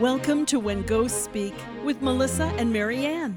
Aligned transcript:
Welcome 0.00 0.46
to 0.46 0.60
When 0.60 0.82
Ghosts 0.84 1.24
Speak 1.24 1.54
with 1.82 2.00
Melissa 2.02 2.44
and 2.56 2.72
Mary 2.72 3.04
Ann. 3.04 3.36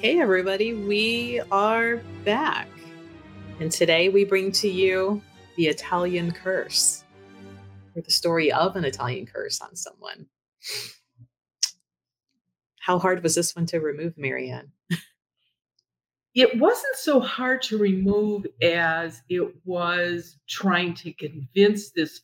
Hey, 0.00 0.18
everybody, 0.20 0.72
we 0.72 1.42
are 1.52 1.98
back. 2.24 2.68
And 3.60 3.70
today 3.70 4.08
we 4.08 4.24
bring 4.24 4.52
to 4.52 4.68
you 4.70 5.20
the 5.58 5.66
Italian 5.66 6.32
curse, 6.32 7.04
or 7.94 8.00
the 8.00 8.10
story 8.10 8.50
of 8.50 8.74
an 8.76 8.86
Italian 8.86 9.26
curse 9.26 9.60
on 9.60 9.76
someone. 9.76 10.24
How 12.88 12.98
hard 12.98 13.22
was 13.22 13.34
this 13.34 13.54
one 13.54 13.66
to 13.66 13.80
remove, 13.80 14.16
Mary 14.16 14.48
Ann? 14.48 14.72
It 16.34 16.58
wasn't 16.58 16.96
so 16.96 17.20
hard 17.20 17.60
to 17.64 17.76
remove 17.76 18.46
as 18.62 19.20
it 19.28 19.54
was 19.66 20.38
trying 20.48 20.94
to 20.94 21.12
convince 21.12 21.90
this 21.90 22.22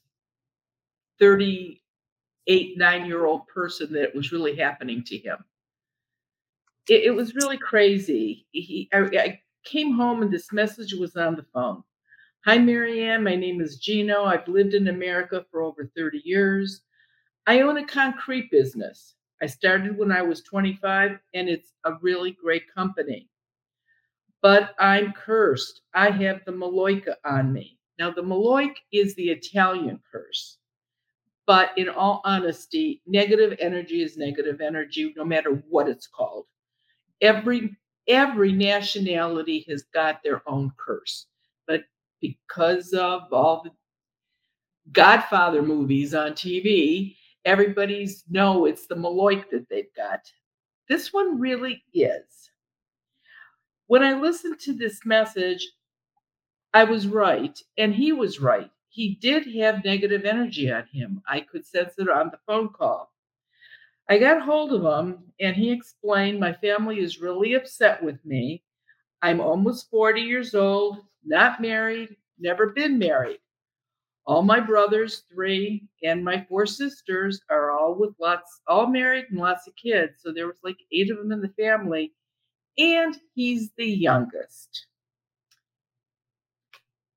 38, 1.20 2.78
nine 2.78 3.04
year 3.04 3.26
old 3.26 3.46
person 3.46 3.92
that 3.92 4.04
it 4.04 4.14
was 4.14 4.32
really 4.32 4.56
happening 4.56 5.04
to 5.04 5.18
him. 5.18 5.36
It, 6.88 7.04
it 7.04 7.14
was 7.14 7.34
really 7.34 7.58
crazy. 7.58 8.46
He, 8.52 8.88
I, 8.90 9.00
I 9.00 9.40
came 9.64 9.92
home 9.92 10.22
and 10.22 10.32
this 10.32 10.50
message 10.50 10.94
was 10.94 11.14
on 11.14 11.36
the 11.36 11.44
phone. 11.52 11.82
Hi, 12.46 12.56
Mary 12.56 13.04
Ann. 13.04 13.22
My 13.22 13.36
name 13.36 13.60
is 13.60 13.76
Gino. 13.76 14.24
I've 14.24 14.48
lived 14.48 14.72
in 14.72 14.88
America 14.88 15.44
for 15.50 15.60
over 15.60 15.90
30 15.94 16.22
years. 16.24 16.80
I 17.46 17.60
own 17.60 17.76
a 17.76 17.86
concrete 17.86 18.50
business. 18.50 19.14
I 19.44 19.46
started 19.46 19.98
when 19.98 20.10
I 20.10 20.22
was 20.22 20.40
25, 20.40 21.18
and 21.34 21.50
it's 21.50 21.74
a 21.84 21.96
really 22.00 22.30
great 22.30 22.62
company. 22.74 23.28
But 24.40 24.74
I'm 24.78 25.12
cursed. 25.12 25.82
I 25.92 26.08
have 26.08 26.40
the 26.46 26.52
Maloika 26.52 27.16
on 27.26 27.52
me. 27.52 27.78
Now, 27.98 28.10
the 28.10 28.22
Maloik 28.22 28.72
is 28.90 29.14
the 29.14 29.28
Italian 29.28 30.00
curse. 30.10 30.56
But 31.46 31.76
in 31.76 31.90
all 31.90 32.22
honesty, 32.24 33.02
negative 33.06 33.54
energy 33.60 34.02
is 34.02 34.16
negative 34.16 34.62
energy, 34.62 35.12
no 35.14 35.26
matter 35.26 35.62
what 35.68 35.90
it's 35.90 36.06
called. 36.06 36.46
Every 37.20 37.76
every 38.08 38.52
nationality 38.52 39.66
has 39.68 39.82
got 39.92 40.22
their 40.24 40.40
own 40.46 40.72
curse. 40.78 41.26
But 41.66 41.82
because 42.22 42.94
of 42.94 43.30
all 43.30 43.62
the 43.62 43.72
Godfather 44.92 45.60
movies 45.60 46.14
on 46.14 46.32
TV, 46.32 47.16
everybody's 47.44 48.24
know 48.30 48.66
it's 48.66 48.86
the 48.86 48.94
Maloik 48.94 49.50
that 49.50 49.68
they've 49.68 49.94
got. 49.96 50.20
This 50.88 51.12
one 51.12 51.38
really 51.38 51.84
is. 51.92 52.50
When 53.86 54.02
I 54.02 54.20
listened 54.20 54.60
to 54.60 54.72
this 54.72 55.04
message, 55.04 55.66
I 56.72 56.84
was 56.84 57.06
right, 57.06 57.58
and 57.78 57.94
he 57.94 58.12
was 58.12 58.40
right. 58.40 58.70
He 58.88 59.16
did 59.20 59.46
have 59.56 59.84
negative 59.84 60.24
energy 60.24 60.70
on 60.70 60.86
him. 60.92 61.22
I 61.28 61.40
could 61.40 61.66
sense 61.66 61.94
it 61.98 62.08
on 62.08 62.30
the 62.30 62.38
phone 62.46 62.68
call. 62.70 63.12
I 64.08 64.18
got 64.18 64.42
hold 64.42 64.72
of 64.72 64.82
him, 64.82 65.32
and 65.40 65.56
he 65.56 65.70
explained 65.70 66.38
my 66.38 66.52
family 66.52 67.00
is 67.00 67.20
really 67.20 67.54
upset 67.54 68.02
with 68.02 68.24
me. 68.24 68.62
I'm 69.22 69.40
almost 69.40 69.90
40 69.90 70.20
years 70.20 70.54
old, 70.54 70.98
not 71.24 71.60
married, 71.60 72.16
never 72.38 72.68
been 72.68 72.98
married. 72.98 73.38
All 74.26 74.42
my 74.42 74.58
brothers, 74.58 75.24
three, 75.30 75.86
and 76.02 76.24
my 76.24 76.46
four 76.48 76.64
sisters 76.64 77.42
are 77.50 77.70
all 77.70 77.94
with 77.94 78.14
lots, 78.18 78.62
all 78.66 78.86
married 78.86 79.26
and 79.30 79.38
lots 79.38 79.66
of 79.66 79.76
kids. 79.76 80.22
So 80.22 80.32
there 80.32 80.46
was 80.46 80.60
like 80.64 80.78
eight 80.92 81.10
of 81.10 81.18
them 81.18 81.30
in 81.30 81.42
the 81.42 81.48
family, 81.48 82.14
and 82.78 83.18
he's 83.34 83.70
the 83.76 83.86
youngest. 83.86 84.86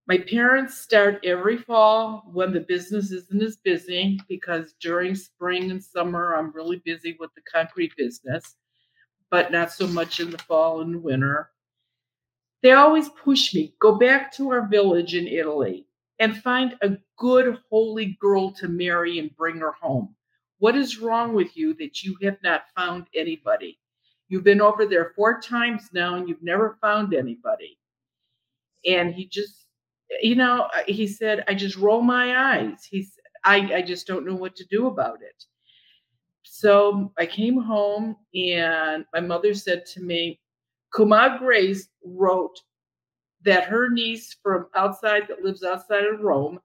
My 0.06 0.18
parents 0.18 0.78
start 0.78 1.26
every 1.26 1.58
fall 1.58 2.30
when 2.32 2.52
the 2.54 2.62
business 2.62 3.12
isn't 3.12 3.42
as 3.42 3.58
busy 3.58 4.20
because 4.28 4.74
during 4.82 5.16
spring 5.16 5.72
and 5.72 5.84
summer, 5.84 6.36
I'm 6.36 6.52
really 6.54 6.82
busy 6.86 7.16
with 7.20 7.34
the 7.36 7.42
concrete 7.42 7.94
business, 7.98 8.56
but 9.30 9.52
not 9.52 9.72
so 9.72 9.88
much 9.88 10.20
in 10.20 10.30
the 10.30 10.38
fall 10.40 10.82
and 10.82 11.04
winter. 11.04 11.52
They 12.64 12.72
always 12.72 13.10
push 13.10 13.54
me 13.54 13.76
go 13.80 13.98
back 13.98 14.34
to 14.36 14.50
our 14.52 14.68
village 14.68 15.14
in 15.14 15.28
Italy 15.28 15.87
and 16.20 16.42
find 16.42 16.76
a 16.82 16.98
good, 17.18 17.58
holy 17.70 18.18
girl 18.20 18.52
to 18.52 18.68
marry 18.68 19.20
and 19.20 19.36
bring 19.36 19.58
her 19.58 19.74
home. 19.74 20.16
What 20.60 20.76
is 20.76 21.00
wrong 21.00 21.34
with 21.34 21.56
you 21.56 21.74
that 21.76 22.04
you 22.04 22.18
have 22.24 22.38
not 22.44 22.64
found 22.76 23.08
anybody? 23.16 23.80
You've 24.30 24.44
been 24.44 24.62
over 24.62 24.86
there 24.86 25.14
four 25.16 25.40
times 25.40 25.90
now 25.94 26.16
and 26.16 26.28
you've 26.28 26.44
never 26.44 26.78
found 26.82 27.14
anybody. 27.14 27.78
And 28.86 29.14
he 29.14 29.28
just, 29.28 29.68
you 30.22 30.36
know, 30.36 30.68
uh, 30.76 30.84
he 30.88 31.08
said, 31.08 31.44
I 31.48 31.54
just 31.54 31.78
roll 31.78 32.02
my 32.02 32.56
eyes. 32.56 32.86
He's, 32.90 33.14
I, 33.44 33.76
I 33.76 33.82
just 33.82 34.08
don't 34.08 34.26
know 34.26 34.36
what 34.36 34.56
to 34.56 34.66
do 34.66 34.88
about 34.88 35.22
it. 35.22 35.44
So 36.44 37.12
I 37.18 37.26
came 37.26 37.60
home 37.62 38.16
and 38.34 39.06
my 39.14 39.20
mother 39.20 39.54
said 39.54 39.86
to 39.88 40.02
me, 40.02 40.40
Kuma 40.96 41.38
Grace 41.40 41.90
wrote 42.04 42.60
that 43.46 43.66
her 43.66 43.90
niece 43.90 44.36
from 44.42 44.68
outside 44.76 45.24
that 45.28 45.44
lives 45.44 45.64
outside 45.64 46.06
of 46.06 46.22
Rome 46.22 46.60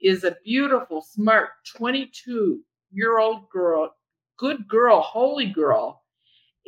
is 0.00 0.24
a 0.24 0.36
beautiful, 0.44 1.02
smart 1.02 1.50
22 1.76 2.60
year 2.92 3.18
old 3.18 3.48
girl, 3.50 3.94
good 4.38 4.66
girl, 4.68 5.00
holy 5.00 5.46
girl. 5.46 6.02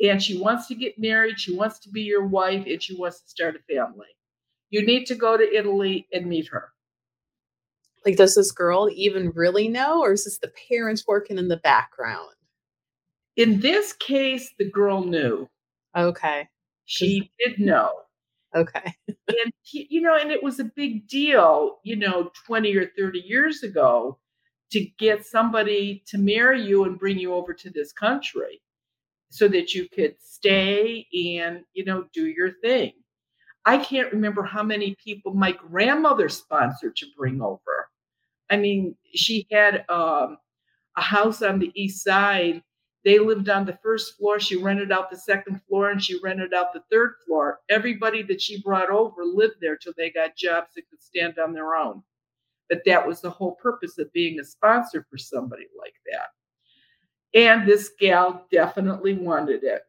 And 0.01 0.21
she 0.21 0.39
wants 0.39 0.67
to 0.67 0.75
get 0.75 0.97
married. 0.97 1.39
She 1.39 1.55
wants 1.55 1.79
to 1.79 1.89
be 1.89 2.01
your 2.01 2.25
wife 2.25 2.65
and 2.65 2.81
she 2.81 2.95
wants 2.95 3.21
to 3.21 3.29
start 3.29 3.55
a 3.55 3.73
family. 3.73 4.07
You 4.69 4.85
need 4.85 5.05
to 5.05 5.15
go 5.15 5.37
to 5.37 5.55
Italy 5.55 6.07
and 6.11 6.25
meet 6.25 6.47
her. 6.47 6.69
Like, 8.05 8.17
does 8.17 8.35
this 8.35 8.51
girl 8.51 8.89
even 8.93 9.31
really 9.31 9.69
know, 9.69 10.01
or 10.01 10.11
is 10.13 10.25
this 10.25 10.39
the 10.39 10.51
parents 10.67 11.05
working 11.07 11.37
in 11.37 11.47
the 11.47 11.57
background? 11.57 12.31
In 13.37 13.61
this 13.61 13.93
case, 13.93 14.53
the 14.59 14.69
girl 14.69 15.03
knew. 15.03 15.47
Okay. 15.95 16.49
She 16.85 17.31
did 17.39 17.59
know. 17.59 17.93
Okay. 18.55 18.93
and 19.07 19.53
you 19.71 20.01
know, 20.01 20.15
and 20.15 20.31
it 20.31 20.43
was 20.43 20.59
a 20.59 20.65
big 20.65 21.07
deal, 21.07 21.77
you 21.83 21.95
know, 21.95 22.31
20 22.45 22.75
or 22.75 22.91
30 22.97 23.19
years 23.19 23.63
ago 23.63 24.19
to 24.71 24.85
get 24.99 25.25
somebody 25.25 26.03
to 26.07 26.17
marry 26.17 26.61
you 26.61 26.83
and 26.85 26.99
bring 26.99 27.17
you 27.19 27.33
over 27.33 27.53
to 27.53 27.69
this 27.69 27.91
country 27.93 28.61
so 29.29 29.47
that 29.47 29.73
you 29.73 29.87
could 29.89 30.15
stay 30.21 31.07
and, 31.37 31.63
you 31.73 31.85
know, 31.85 32.05
do 32.13 32.27
your 32.27 32.51
thing. 32.61 32.93
I 33.65 33.77
can't 33.79 34.11
remember 34.13 34.43
how 34.43 34.63
many 34.63 34.95
people 35.03 35.33
my 35.33 35.53
grandmother 35.53 36.29
sponsored 36.29 36.95
to 36.97 37.07
bring 37.17 37.41
over. 37.41 37.89
I 38.49 38.57
mean, 38.57 38.95
she 39.13 39.47
had 39.51 39.85
um, 39.89 40.37
a 40.97 41.01
house 41.01 41.41
on 41.41 41.59
the 41.59 41.71
east 41.75 42.03
side 42.03 42.63
they 43.03 43.19
lived 43.19 43.49
on 43.49 43.65
the 43.65 43.77
first 43.83 44.17
floor. 44.17 44.39
She 44.39 44.55
rented 44.55 44.91
out 44.91 45.09
the 45.09 45.17
second 45.17 45.61
floor 45.67 45.89
and 45.89 46.01
she 46.01 46.19
rented 46.21 46.53
out 46.53 46.73
the 46.73 46.83
third 46.89 47.15
floor. 47.25 47.59
Everybody 47.69 48.23
that 48.23 48.41
she 48.41 48.61
brought 48.61 48.89
over 48.89 49.25
lived 49.25 49.55
there 49.59 49.75
till 49.75 49.93
they 49.97 50.09
got 50.09 50.37
jobs 50.37 50.69
that 50.75 50.89
could 50.89 51.03
stand 51.03 51.37
on 51.37 51.53
their 51.53 51.75
own. 51.75 52.01
But 52.69 52.81
that 52.85 53.05
was 53.05 53.19
the 53.19 53.29
whole 53.29 53.55
purpose 53.55 53.97
of 53.97 54.11
being 54.13 54.39
a 54.39 54.45
sponsor 54.45 55.05
for 55.09 55.17
somebody 55.17 55.67
like 55.77 55.95
that. 56.11 57.39
And 57.39 57.67
this 57.67 57.91
gal 57.99 58.45
definitely 58.51 59.13
wanted 59.13 59.63
it. 59.63 59.81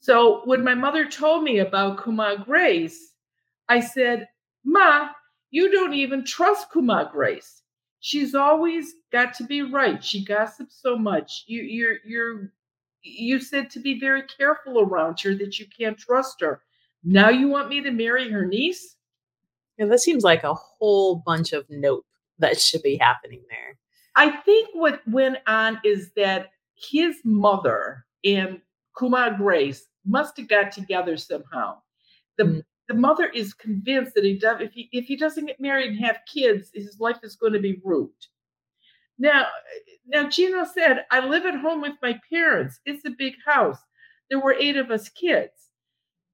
So 0.00 0.42
when 0.44 0.64
my 0.64 0.74
mother 0.74 1.08
told 1.08 1.44
me 1.44 1.60
about 1.60 2.02
Kuma 2.02 2.42
Grace, 2.44 3.14
I 3.68 3.80
said, 3.80 4.28
Ma, 4.64 5.10
you 5.50 5.70
don't 5.70 5.94
even 5.94 6.24
trust 6.24 6.72
Kuma 6.72 7.08
Grace 7.12 7.62
she's 8.04 8.34
always 8.34 8.96
got 9.10 9.32
to 9.32 9.44
be 9.44 9.62
right. 9.62 10.04
She 10.04 10.22
gossips 10.22 10.78
so 10.82 10.98
much. 10.98 11.44
You 11.46 11.62
you're 11.62 11.96
you're 12.04 12.52
you 13.02 13.40
said 13.40 13.70
to 13.70 13.80
be 13.80 13.98
very 13.98 14.22
careful 14.22 14.80
around 14.80 15.18
her 15.20 15.34
that 15.36 15.58
you 15.58 15.66
can't 15.76 15.96
trust 15.96 16.42
her. 16.42 16.60
Now 17.02 17.30
you 17.30 17.48
want 17.48 17.70
me 17.70 17.80
to 17.80 17.90
marry 17.90 18.30
her 18.30 18.44
niece? 18.44 18.96
Yeah, 19.78 19.86
that 19.86 20.00
seems 20.00 20.22
like 20.22 20.44
a 20.44 20.54
whole 20.54 21.16
bunch 21.16 21.54
of 21.54 21.64
nope 21.70 22.04
that 22.38 22.60
should 22.60 22.82
be 22.82 22.96
happening 22.96 23.42
there. 23.48 23.78
I 24.16 24.30
think 24.30 24.68
what 24.74 25.00
went 25.08 25.38
on 25.46 25.80
is 25.82 26.10
that 26.14 26.50
his 26.74 27.16
mother 27.24 28.04
and 28.22 28.60
Kuma 28.98 29.34
Grace 29.36 29.86
must 30.04 30.36
have 30.36 30.48
got 30.48 30.72
together 30.72 31.16
somehow. 31.16 31.78
The 32.36 32.44
mm 32.44 32.62
the 32.88 32.94
mother 32.94 33.26
is 33.28 33.54
convinced 33.54 34.14
that 34.14 34.24
he 34.24 34.38
does 34.38 34.60
if 34.60 34.72
he 34.72 34.88
if 34.92 35.06
he 35.06 35.16
doesn't 35.16 35.46
get 35.46 35.60
married 35.60 35.90
and 35.90 36.04
have 36.04 36.18
kids, 36.32 36.70
his 36.74 36.98
life 37.00 37.18
is 37.22 37.36
going 37.36 37.52
to 37.54 37.60
be 37.60 37.80
ruined. 37.84 38.10
Now, 39.18 39.46
now 40.06 40.28
Gino 40.28 40.64
said, 40.64 41.06
I 41.10 41.20
live 41.26 41.46
at 41.46 41.54
home 41.60 41.80
with 41.80 41.94
my 42.02 42.18
parents. 42.30 42.80
It's 42.84 43.04
a 43.04 43.10
big 43.10 43.34
house. 43.46 43.78
There 44.28 44.40
were 44.40 44.54
eight 44.58 44.76
of 44.76 44.90
us 44.90 45.08
kids. 45.08 45.52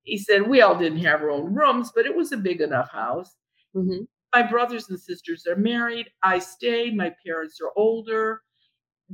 He 0.03 0.17
said, 0.17 0.49
we 0.49 0.63
all 0.63 0.79
didn't 0.79 1.05
have 1.05 1.21
our 1.21 1.31
own 1.31 1.55
rooms, 1.55 1.93
but 1.95 2.07
it 2.07 2.17
was 2.17 2.33
a 2.33 2.39
big 2.39 2.61
enough 2.63 2.91
house. 2.91 3.37
Mm-hmm. 3.77 4.05
My 4.35 4.43
brothers 4.43 4.89
and 4.89 4.99
sisters 4.99 5.47
are 5.47 5.57
married. 5.57 6.09
I 6.23 6.39
stay. 6.39 6.91
My 6.91 7.15
parents 7.25 7.61
are 7.61 7.73
older. 7.77 8.43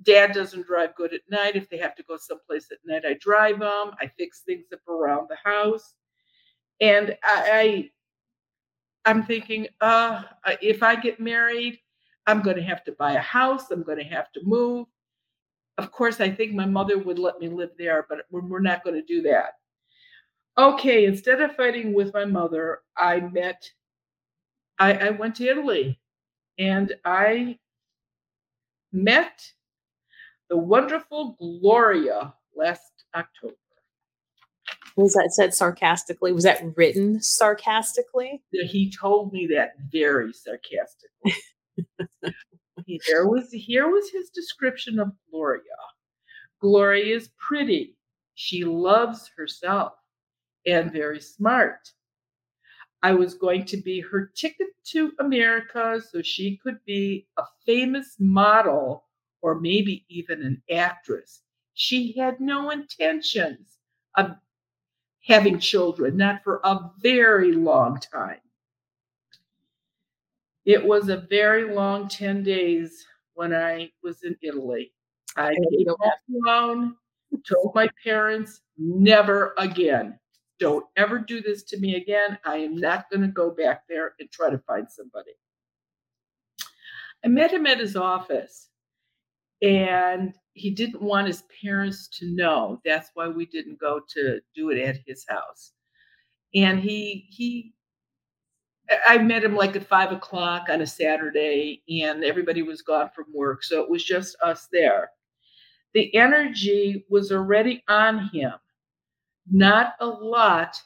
dad 0.03 0.33
doesn't 0.33 0.67
drive 0.67 0.95
good 0.95 1.13
at 1.15 1.23
night. 1.31 1.57
If 1.57 1.69
they 1.69 1.79
have 1.79 1.97
to 1.97 2.03
go 2.05 2.17
someplace 2.17 2.69
at 2.71 2.79
night, 2.85 3.05
I 3.05 3.17
drive 3.21 3.59
them. 3.61 3.93
I 4.01 4.11
fix 4.17 4.43
things 4.43 4.67
up 4.73 4.87
around 4.89 5.29
the 5.29 5.37
house. 5.43 5.95
And 6.81 7.17
I, 7.25 7.51
I 7.53 7.91
I'm 9.07 9.23
thinking, 9.23 9.69
uh, 9.81 10.25
if 10.61 10.83
I 10.83 10.97
get 10.97 11.21
married, 11.21 11.79
I'm 12.27 12.43
going 12.43 12.57
to 12.57 12.63
have 12.63 12.83
to 12.85 12.93
buy 12.93 13.13
a 13.13 13.21
house. 13.21 13.71
I'm 13.71 13.85
going 13.85 13.99
to 13.99 14.05
have 14.05 14.33
to 14.33 14.41
move. 14.45 14.89
Of 15.79 15.93
course, 15.93 16.21
I 16.21 16.31
think 16.31 16.53
my 16.53 16.67
mother 16.67 16.99
would 16.99 17.19
let 17.19 17.39
me 17.39 17.49
live 17.49 17.71
there, 17.79 18.07
but 18.09 18.21
we're 18.31 18.61
not 18.61 18.83
going 18.83 18.97
to 18.97 19.03
do 19.03 19.23
that. 19.23 19.53
Okay, 20.59 21.05
instead 21.05 21.41
of 21.41 21.55
fighting 21.55 21.93
with 21.93 22.13
my 22.15 22.25
mother, 22.25 22.81
I 22.97 23.21
met, 23.21 23.71
I, 24.79 24.95
I 24.95 25.11
went 25.11 25.37
to 25.37 25.47
Italy 25.47 26.01
and 26.59 26.95
I 27.05 27.59
met 28.93 29.47
the 30.49 30.57
wonderful 30.57 31.37
Gloria 31.39 32.35
last 32.57 33.05
October. 33.15 33.55
Was 34.97 35.13
that 35.13 35.31
said 35.33 35.53
sarcastically? 35.53 36.33
Was 36.33 36.45
that 36.45 36.63
written 36.75 37.21
sarcastically? 37.21 38.43
He 38.51 38.91
told 38.91 39.33
me 39.33 39.47
that 39.49 39.73
very 39.93 40.33
sarcastically. 40.33 41.35
there 43.07 43.27
was 43.27 43.51
here 43.53 43.89
was 43.89 44.11
his 44.11 44.31
description 44.31 44.99
of 44.99 45.13
Gloria. 45.31 45.63
Gloria 46.61 47.15
is 47.15 47.29
pretty. 47.39 47.97
She 48.35 48.65
loves 48.65 49.31
herself 49.37 49.93
and 50.67 50.93
very 50.93 51.21
smart. 51.21 51.93
I 53.03 53.13
was 53.13 53.35
going 53.35 53.67
to 53.67 53.77
be 53.77 54.01
her 54.01 54.31
ticket 54.35 54.69
to 54.87 55.13
America 55.21 56.01
so 56.11 56.23
she 56.23 56.57
could 56.57 56.79
be 56.87 57.27
a 57.37 57.43
famous 57.65 58.17
model 58.19 59.05
or 59.43 59.61
maybe 59.61 60.05
even 60.09 60.43
an 60.43 60.63
actress. 60.71 61.43
She 61.75 62.17
had 62.19 62.41
no 62.41 62.71
intentions 62.71 63.79
of 64.17 64.33
having 65.27 65.59
children, 65.59 66.17
not 66.17 66.43
for 66.45 66.61
a 66.65 66.91
very 67.01 67.53
long 67.53 67.99
time. 67.99 68.39
It 70.65 70.85
was 70.85 71.09
a 71.09 71.27
very 71.29 71.73
long 71.73 72.09
10 72.09 72.43
days 72.43 73.05
when 73.35 73.55
I 73.55 73.91
was 74.03 74.23
in 74.23 74.37
Italy. 74.43 74.93
I 75.37 75.55
came 75.55 75.87
back 75.87 76.19
alone, 76.45 76.97
told 77.47 77.75
my 77.75 77.89
parents, 78.03 78.63
never 78.79 79.55
again. 79.59 80.19
Don't 80.59 80.87
ever 80.97 81.19
do 81.19 81.43
this 81.43 81.63
to 81.65 81.79
me 81.79 81.97
again. 81.97 82.39
I 82.45 82.57
am 82.57 82.77
not 82.77 83.11
going 83.11 83.21
to 83.23 83.29
go 83.29 83.51
back 83.51 83.83
there 83.89 84.15
and 84.19 84.31
try 84.31 84.49
to 84.49 84.59
find 84.59 84.91
somebody. 84.91 85.33
I 87.25 87.29
met 87.29 87.53
him 87.53 87.67
at 87.67 87.79
his 87.79 87.97
office 87.97 88.66
and 89.63 90.33
he 90.53 90.71
didn't 90.71 91.03
want 91.03 91.27
his 91.27 91.45
parents 91.63 92.09
to 92.19 92.27
know. 92.35 92.81
That's 92.85 93.11
why 93.15 93.29
we 93.29 93.47
didn't 93.47 93.79
go 93.79 94.01
to 94.15 94.41
do 94.55 94.71
it 94.71 94.79
at 94.79 94.99
his 95.07 95.25
house. 95.29 95.73
And 96.55 96.81
he 96.81 97.27
he 97.31 97.75
I 99.09 99.19
met 99.19 99.45
him 99.45 99.57
like 99.57 99.75
at 99.77 99.87
five 99.87 100.13
o'clock 100.13 100.69
on 100.71 100.81
a 100.81 100.87
Saturday, 100.87 101.83
and 101.89 102.25
everybody 102.25 102.63
was 102.63 102.83
gone 102.83 103.11
from 103.15 103.27
work. 103.35 103.65
So 103.65 103.83
it 103.83 103.91
was 103.91 104.05
just 104.05 104.37
us 104.43 104.69
there. 104.73 105.11
The 105.93 106.15
energy 106.15 107.05
was 107.09 107.33
already 107.33 107.83
on 107.89 108.29
him, 108.33 108.53
not 109.51 109.95
a 110.01 110.07
lot. 110.07 110.81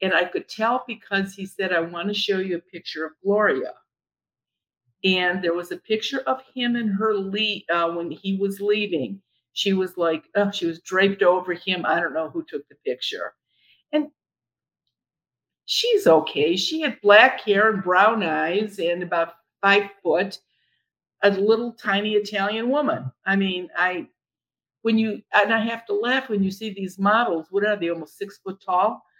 And 0.00 0.14
I 0.14 0.24
could 0.24 0.48
tell 0.48 0.84
because 0.86 1.34
he 1.34 1.44
said, 1.44 1.72
I 1.72 1.80
want 1.80 2.08
to 2.08 2.14
show 2.14 2.38
you 2.38 2.56
a 2.56 2.60
picture 2.60 3.04
of 3.04 3.12
Gloria. 3.24 3.72
And 5.04 5.42
there 5.42 5.54
was 5.54 5.72
a 5.72 5.76
picture 5.76 6.20
of 6.26 6.42
him 6.54 6.76
and 6.76 6.90
her 6.94 7.14
le- 7.16 7.62
uh, 7.72 7.90
when 7.92 8.10
he 8.10 8.36
was 8.36 8.60
leaving. 8.60 9.20
She 9.52 9.72
was 9.72 9.96
like, 9.96 10.24
oh, 10.36 10.50
she 10.50 10.66
was 10.66 10.80
draped 10.82 11.22
over 11.22 11.52
him. 11.54 11.84
I 11.86 12.00
don't 12.00 12.14
know 12.14 12.30
who 12.30 12.44
took 12.44 12.68
the 12.68 12.76
picture. 12.86 13.34
And 13.92 14.08
she's 15.66 16.06
okay. 16.06 16.56
She 16.56 16.80
had 16.80 17.00
black 17.00 17.40
hair 17.42 17.70
and 17.72 17.82
brown 17.82 18.22
eyes 18.22 18.78
and 18.78 19.02
about 19.02 19.34
five 19.62 19.90
foot, 20.02 20.38
a 21.22 21.30
little 21.30 21.72
tiny 21.72 22.14
Italian 22.14 22.70
woman. 22.70 23.12
I 23.26 23.36
mean, 23.36 23.70
I 23.76 24.08
when 24.82 24.98
you 24.98 25.22
and 25.34 25.52
I 25.54 25.60
have 25.60 25.86
to 25.86 25.94
laugh 25.94 26.28
when 26.30 26.42
you 26.42 26.50
see 26.52 26.72
these 26.74 26.98
models. 26.98 27.48
What 27.50 27.66
are 27.66 27.76
they? 27.76 27.90
Almost 27.90 28.18
six 28.18 28.38
foot 28.38 28.60
tall. 28.64 29.02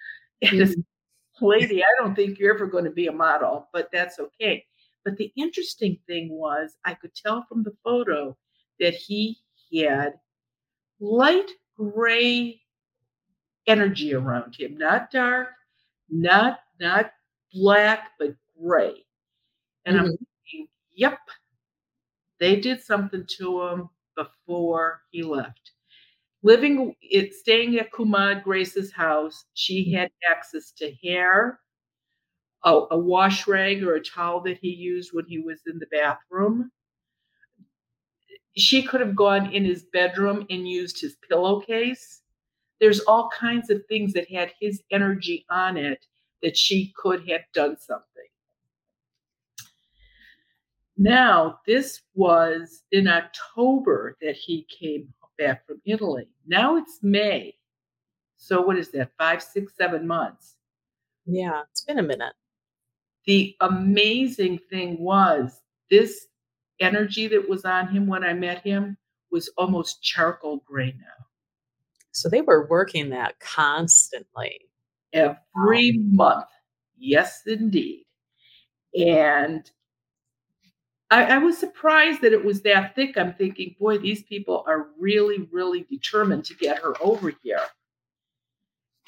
Mm-hmm. 1.40 1.46
lady, 1.46 1.82
I 1.84 1.88
don't 1.98 2.14
think 2.14 2.38
you're 2.38 2.54
ever 2.54 2.66
going 2.66 2.84
to 2.84 2.90
be 2.92 3.08
a 3.08 3.12
model, 3.12 3.68
but 3.72 3.90
that's 3.92 4.20
okay. 4.20 4.64
But 5.08 5.16
the 5.16 5.32
interesting 5.36 5.98
thing 6.06 6.28
was, 6.30 6.76
I 6.84 6.92
could 6.92 7.14
tell 7.14 7.46
from 7.48 7.62
the 7.62 7.74
photo 7.82 8.36
that 8.78 8.92
he 8.92 9.38
had 9.74 10.20
light 11.00 11.50
gray 11.78 12.60
energy 13.66 14.12
around 14.12 14.54
him, 14.54 14.76
not 14.76 15.10
dark, 15.10 15.48
not 16.10 16.58
not 16.78 17.12
black, 17.54 18.10
but 18.18 18.34
gray. 18.62 19.06
And 19.86 19.96
mm-hmm. 19.96 20.04
I'm 20.04 20.16
thinking, 20.42 20.68
yep, 20.94 21.20
they 22.38 22.60
did 22.60 22.82
something 22.82 23.24
to 23.38 23.62
him 23.62 23.88
before 24.14 25.00
he 25.10 25.22
left. 25.22 25.72
Living, 26.42 26.94
it, 27.00 27.32
staying 27.32 27.78
at 27.78 27.94
Kuma 27.94 28.42
Grace's 28.44 28.92
house, 28.92 29.46
she 29.54 29.86
mm-hmm. 29.86 30.00
had 30.00 30.10
access 30.30 30.70
to 30.72 30.92
hair, 31.02 31.60
a, 32.64 32.80
a 32.90 32.98
wash 32.98 33.46
rag 33.46 33.82
or 33.82 33.94
a 33.94 34.02
towel 34.02 34.40
that 34.42 34.58
he 34.58 34.68
used 34.68 35.10
when 35.12 35.26
he 35.26 35.38
was 35.38 35.60
in 35.66 35.78
the 35.78 35.86
bathroom. 35.86 36.70
She 38.56 38.82
could 38.82 39.00
have 39.00 39.14
gone 39.14 39.52
in 39.52 39.64
his 39.64 39.84
bedroom 39.92 40.46
and 40.50 40.68
used 40.68 41.00
his 41.00 41.16
pillowcase 41.28 42.22
there's 42.80 43.00
all 43.00 43.28
kinds 43.30 43.70
of 43.70 43.84
things 43.86 44.12
that 44.12 44.30
had 44.30 44.52
his 44.60 44.82
energy 44.90 45.44
on 45.50 45.76
it 45.76 46.06
that 46.42 46.56
she 46.56 46.92
could 46.96 47.28
have 47.28 47.42
done 47.52 47.76
something. 47.78 48.04
Now, 50.96 51.60
this 51.66 52.00
was 52.14 52.82
in 52.90 53.06
October 53.08 54.16
that 54.20 54.36
he 54.36 54.66
came 54.68 55.12
back 55.38 55.66
from 55.66 55.80
Italy. 55.84 56.28
Now 56.46 56.76
it's 56.76 56.98
May. 57.02 57.54
So, 58.36 58.60
what 58.60 58.78
is 58.78 58.90
that? 58.92 59.10
Five, 59.18 59.42
six, 59.42 59.72
seven 59.76 60.06
months. 60.06 60.56
Yeah, 61.26 61.62
it's 61.70 61.82
been 61.82 61.98
a 61.98 62.02
minute. 62.02 62.34
The 63.28 63.54
amazing 63.60 64.58
thing 64.70 64.98
was 64.98 65.60
this 65.90 66.28
energy 66.80 67.28
that 67.28 67.46
was 67.46 67.66
on 67.66 67.88
him 67.88 68.06
when 68.06 68.24
I 68.24 68.32
met 68.32 68.62
him 68.62 68.96
was 69.30 69.50
almost 69.58 70.02
charcoal 70.02 70.62
gray 70.66 70.94
now. 70.98 71.26
So 72.12 72.30
they 72.30 72.40
were 72.40 72.66
working 72.68 73.10
that 73.10 73.38
constantly. 73.38 74.60
Every 75.12 75.98
month. 75.98 76.46
Yes, 76.96 77.42
indeed. 77.46 78.06
And 78.94 79.70
I, 81.10 81.24
I, 81.24 81.38
was 81.38 81.58
surprised 81.58 82.22
that 82.22 82.32
it 82.32 82.42
was 82.42 82.62
that 82.62 82.94
thick. 82.94 83.18
I'm 83.18 83.34
thinking, 83.34 83.76
boy, 83.78 83.98
these 83.98 84.22
people 84.22 84.64
are 84.66 84.88
really, 84.98 85.46
really 85.52 85.82
determined 85.82 86.46
to 86.46 86.54
get 86.54 86.78
her 86.78 86.94
over 87.02 87.34
here. 87.42 87.60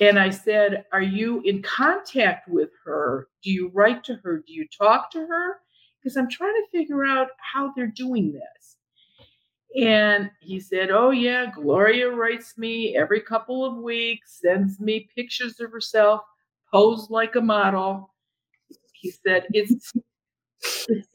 And 0.01 0.19
I 0.19 0.31
said, 0.31 0.87
Are 0.93 1.03
you 1.03 1.43
in 1.43 1.63
contact 1.63 2.49
with 2.49 2.71
her? 2.85 3.29
Do 3.43 3.51
you 3.51 3.71
write 3.75 4.03
to 4.05 4.17
her? 4.25 4.39
Do 4.47 4.53
you 4.53 4.67
talk 4.77 5.11
to 5.13 5.21
her? 5.21 5.61
Because 6.03 6.17
I'm 6.17 6.31
trying 6.31 6.55
to 6.55 6.79
figure 6.79 7.05
out 7.05 7.29
how 7.39 7.73
they're 7.77 7.93
doing 7.95 8.33
this. 8.33 8.77
And 9.81 10.31
he 10.41 10.59
said, 10.59 10.91
Oh, 10.91 11.11
yeah, 11.11 11.47
Gloria 11.55 12.11
writes 12.11 12.57
me 12.57 12.97
every 12.97 13.21
couple 13.21 13.65
of 13.65 13.77
weeks, 13.77 14.41
sends 14.41 14.81
me 14.81 15.09
pictures 15.15 15.61
of 15.61 15.71
herself, 15.71 16.23
posed 16.73 17.11
like 17.11 17.37
a 17.37 17.41
model. 17.41 18.13
He 18.93 19.11
said, 19.11 19.47
It's, 19.53 19.93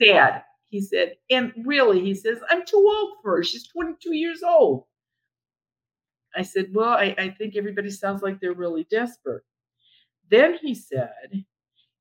sad. 0.02 0.44
He 0.70 0.82
said, 0.82 1.16
And 1.30 1.52
really, 1.66 2.02
he 2.02 2.14
says, 2.14 2.40
I'm 2.50 2.66
too 2.66 2.78
old 2.78 3.18
for 3.22 3.38
her. 3.38 3.44
She's 3.44 3.68
22 3.68 4.14
years 4.14 4.44
old. 4.44 4.86
I 6.36 6.44
said, 6.44 6.68
Well, 6.74 6.90
I, 6.90 7.16
I 7.18 7.30
think 7.30 7.56
everybody 7.56 7.90
sounds 7.90 8.22
like 8.22 8.40
they're 8.40 8.54
really 8.54 8.86
desperate. 8.90 9.44
Then 10.30 10.58
he 10.62 10.76
said, 10.76 11.46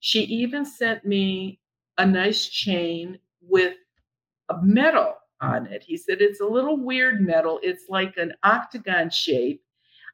She 0.01 0.23
even 0.25 0.65
sent 0.67 1.05
me 1.05 1.61
a 1.99 2.07
nice 2.07 2.47
chain 2.47 3.19
with 3.41 3.75
a 4.49 4.61
medal 4.63 5.15
on 5.41 5.67
it. 5.67 5.83
He 5.83 5.97
said 5.97 6.21
it's 6.21 6.41
a 6.41 6.47
little 6.47 6.77
weird 6.77 7.21
metal. 7.21 7.61
It's 7.63 7.85
like 7.89 8.17
an 8.17 8.35
octagon 8.43 9.11
shape. 9.11 9.63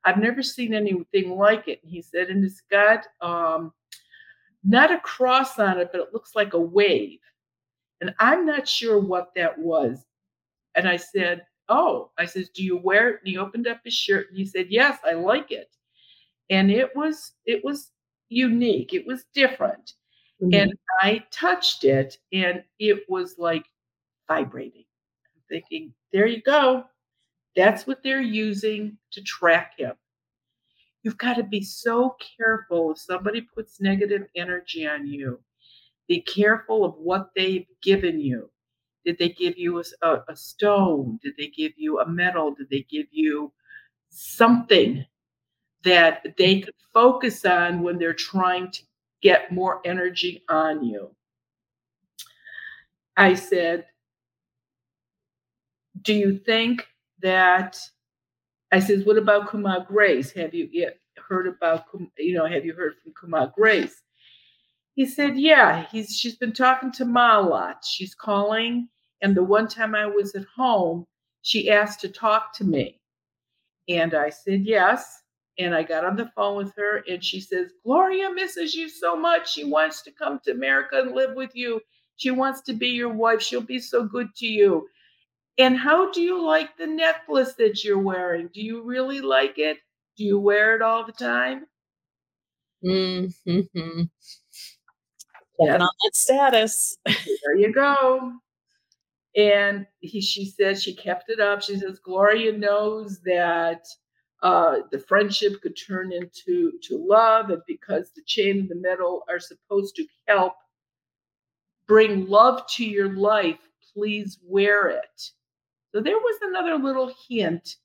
I've 0.05 0.19
never 0.19 0.43
seen 0.43 0.75
anything 0.75 1.37
like 1.37 1.69
it. 1.69 1.81
He 1.83 2.03
said, 2.03 2.29
and 2.29 2.45
it's 2.45 2.63
got 2.71 3.07
um, 3.21 3.73
not 4.65 4.93
a 4.93 5.01
cross 5.01 5.59
on 5.59 5.79
it, 5.79 5.91
but 5.93 6.01
it 6.01 6.13
looks 6.13 6.35
like 6.35 6.55
a 6.55 6.61
wave. 6.61 7.19
And 8.01 8.15
I'm 8.19 8.47
not 8.47 8.67
sure 8.67 8.99
what 8.99 9.33
that 9.37 9.59
was. 9.59 10.05
And 10.75 10.89
I 10.89 10.97
said, 10.97 11.45
Oh, 11.71 12.11
I 12.19 12.27
says, 12.27 12.51
Do 12.51 12.63
you 12.63 12.77
wear 12.77 13.09
it? 13.11 13.21
And 13.21 13.29
he 13.29 13.39
opened 13.39 13.67
up 13.67 13.81
his 13.85 13.95
shirt 13.95 14.29
and 14.29 14.37
he 14.37 14.45
said, 14.45 14.67
Yes, 14.69 14.99
I 15.05 15.15
like 15.15 15.51
it. 15.51 15.75
And 16.51 16.71
it 16.71 16.95
was 16.95 17.33
it 17.47 17.65
was 17.65 17.93
unique. 18.29 18.93
It 18.93 19.07
was 19.07 19.25
different. 19.33 19.95
Mm-hmm. 20.43 20.55
And 20.55 20.75
I 21.01 21.25
touched 21.31 21.85
it 21.85 22.19
and 22.33 22.63
it 22.79 23.05
was 23.09 23.39
like 23.39 23.65
vibrating 24.29 24.85
thinking, 25.51 25.93
there 26.13 26.27
you 26.27 26.41
go. 26.41 26.85
That's 27.57 27.87
what 27.87 28.03
they're 28.03 28.23
using 28.23 28.97
to 29.13 29.21
track 29.23 29.73
him. 29.77 29.93
You've 31.03 31.19
got 31.19 31.35
to 31.35 31.43
be 31.43 31.63
so 31.63 32.17
careful 32.39 32.93
if 32.93 32.99
somebody 32.99 33.43
puts 33.43 33.81
negative 33.81 34.27
energy 34.37 34.87
on 34.87 35.07
you. 35.07 35.41
Be 36.09 36.21
careful 36.21 36.85
of 36.85 36.95
what 36.97 37.31
they've 37.35 37.67
given 37.83 38.21
you. 38.21 38.51
Did 39.05 39.19
they 39.19 39.31
give 39.31 39.57
you 39.57 39.83
a, 40.03 40.19
a, 40.29 40.37
stone? 40.37 41.19
Did 41.23 41.35
they 41.39 41.49
give 41.49 41.73
you 41.77 42.01
a 42.01 42.09
medal? 42.09 42.55
Did 42.55 42.69
they 42.71 42.87
give 42.91 43.07
you 43.11 43.53
something 44.11 45.05
that 45.85 46.23
they 46.37 46.61
could 46.61 46.75
focus 46.93 47.45
on 47.45 47.83
when 47.83 47.99
they're 47.99 48.13
trying 48.13 48.71
to 48.71 48.83
get 49.23 49.53
more 49.53 49.81
energy 49.85 50.43
on 50.49 50.85
you? 50.85 51.15
I 53.17 53.35
said, 53.35 53.87
Do 56.03 56.15
you 56.15 56.39
think 56.39 56.87
that? 57.23 57.79
I 58.73 58.81
says, 58.81 59.05
What 59.05 59.19
about 59.19 59.51
Kuma 59.51 59.85
Grace? 59.89 60.31
Have 60.33 60.55
you 60.55 60.69
eh, 60.75 60.91
heard 61.29 61.47
about, 61.47 61.87
you 62.19 62.35
know, 62.35 62.47
have 62.47 62.65
you 62.65 62.75
heard 62.75 62.95
from 63.03 63.13
Kuma 63.19 63.53
Grace? 63.57 64.03
He 65.01 65.07
said, 65.07 65.39
Yeah, 65.39 65.87
he's 65.91 66.15
she's 66.15 66.37
been 66.37 66.53
talking 66.53 66.93
to 66.93 67.07
Ma 67.07 67.39
a 67.39 67.41
lot. 67.41 67.87
She's 67.87 68.15
calling. 68.15 68.91
And 69.23 69.35
the 69.35 69.43
one 69.43 69.67
time 69.67 69.95
I 69.95 70.05
was 70.05 70.35
at 70.35 70.45
home, 70.55 71.07
she 71.41 71.71
asked 71.71 72.03
to 72.03 72.11
talk 72.11 72.53
to 72.57 72.65
me. 72.65 73.01
And 73.89 74.13
I 74.13 74.29
said, 74.29 74.67
Yes. 74.67 75.23
And 75.59 75.75
I 75.75 75.85
got 75.85 76.05
on 76.05 76.17
the 76.17 76.31
phone 76.37 76.59
with 76.59 76.75
her, 76.77 77.03
and 77.09 77.25
she 77.25 77.41
says, 77.41 77.73
Gloria 77.83 78.31
misses 78.31 78.75
you 78.75 78.91
so 78.91 79.17
much. 79.17 79.51
She 79.51 79.65
wants 79.65 80.03
to 80.03 80.11
come 80.13 80.39
to 80.45 80.51
America 80.53 81.01
and 81.01 81.15
live 81.15 81.35
with 81.35 81.57
you. 81.57 81.81
She 82.17 82.31
wants 82.31 82.61
to 82.65 82.75
be 82.75 82.89
your 82.89 83.09
wife. 83.15 83.41
She'll 83.41 83.63
be 83.63 83.79
so 83.79 84.05
good 84.05 84.35
to 84.37 84.47
you. 84.47 84.87
And 85.57 85.79
how 85.79 86.13
do 86.13 86.21
you 86.21 86.45
like 86.45 86.77
the 86.77 86.87
necklace 86.87 87.55
that 87.55 87.85
you're 87.85 87.99
wearing? 87.99 88.51
Do 88.53 88.61
you 88.61 88.83
really 88.83 89.23
like 89.23 89.59
it? 89.59 89.79
Do 90.19 90.25
you 90.25 90.39
wear 90.39 90.77
it 90.77 90.83
all 90.83 91.07
the 91.07 91.13
time? 91.13 91.65
Mm-hmm. 92.85 94.03
Checking 95.61 95.83
on 95.83 95.89
that 96.05 96.15
status. 96.15 96.97
there 97.07 97.57
you 97.57 97.73
go. 97.73 98.33
And 99.37 99.87
he, 100.01 100.21
she 100.21 100.45
says 100.47 100.83
she 100.83 100.95
kept 100.95 101.31
it 101.31 101.41
up. 101.41 101.63
She 101.63 101.77
says 101.77 102.01
Gloria 102.01 102.57
knows 102.57 103.21
that 103.21 103.87
uh, 104.43 104.79
the 104.91 104.99
friendship 104.99 105.61
could 105.63 105.77
turn 105.77 106.13
into 106.13 106.73
to 106.83 106.97
love, 106.97 107.51
and 107.51 107.63
because 107.67 108.11
the 108.13 108.23
chain 108.27 108.61
and 108.61 108.69
the 108.69 108.75
medal 108.75 109.23
are 109.29 109.39
supposed 109.39 109.95
to 109.97 110.07
help 110.27 110.55
bring 111.87 112.27
love 112.27 112.63
to 112.77 112.85
your 112.85 113.15
life, 113.15 113.59
please 113.93 114.39
wear 114.43 114.89
it. 114.89 115.31
So 115.93 116.01
there 116.01 116.19
was 116.19 116.39
another 116.43 116.77
little 116.77 117.13
hint 117.29 117.77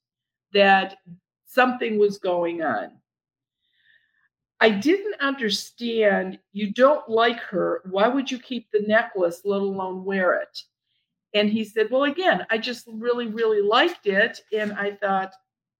that 0.53 0.97
something 1.45 1.97
was 1.97 2.17
going 2.17 2.61
on. 2.61 2.91
I 4.65 4.69
didn't 4.69 5.21
understand. 5.21 6.39
You 6.51 6.73
don't 6.73 7.07
like 7.07 7.39
her. 7.39 7.83
Why 7.87 8.07
would 8.07 8.31
you 8.31 8.39
keep 8.39 8.71
the 8.71 8.79
necklace, 8.87 9.41
let 9.45 9.61
alone 9.61 10.03
wear 10.03 10.41
it? 10.41 10.59
And 11.35 11.51
he 11.51 11.63
said, 11.63 11.91
Well, 11.91 12.05
again, 12.05 12.47
I 12.49 12.57
just 12.57 12.87
really, 12.91 13.27
really 13.27 13.61
liked 13.61 14.07
it. 14.07 14.41
And 14.51 14.73
I 14.73 14.93
thought, 14.93 15.33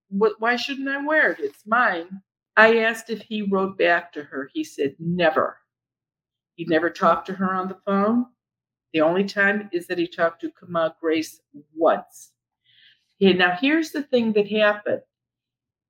Why 0.10 0.56
shouldn't 0.56 0.88
I 0.88 1.04
wear 1.04 1.32
it? 1.32 1.40
It's 1.40 1.66
mine. 1.66 2.22
I 2.58 2.82
asked 2.82 3.10
if 3.10 3.24
he 3.24 3.42
wrote 3.42 3.76
back 3.76 4.14
to 4.14 4.22
her. 4.22 4.52
He 4.54 4.64
said, 4.64 4.96
Never. 5.00 5.58
He 6.54 6.66
never 6.66 6.92
talked 6.92 7.26
to 7.26 7.34
her 7.34 7.56
on 7.56 7.68
the 7.68 7.80
phone. 7.88 8.28
The 8.94 9.02
only 9.02 9.24
time 9.24 9.68
is 9.74 9.88
that 9.88 9.98
he 9.98 10.06
talked 10.06 10.42
to 10.42 10.52
Kuma 10.60 10.96
Grace 11.02 11.42
once. 11.74 12.34
Now 13.20 13.58
here's 13.60 13.90
the 13.90 14.04
thing 14.04 14.34
that 14.34 14.48
happened 14.48 15.02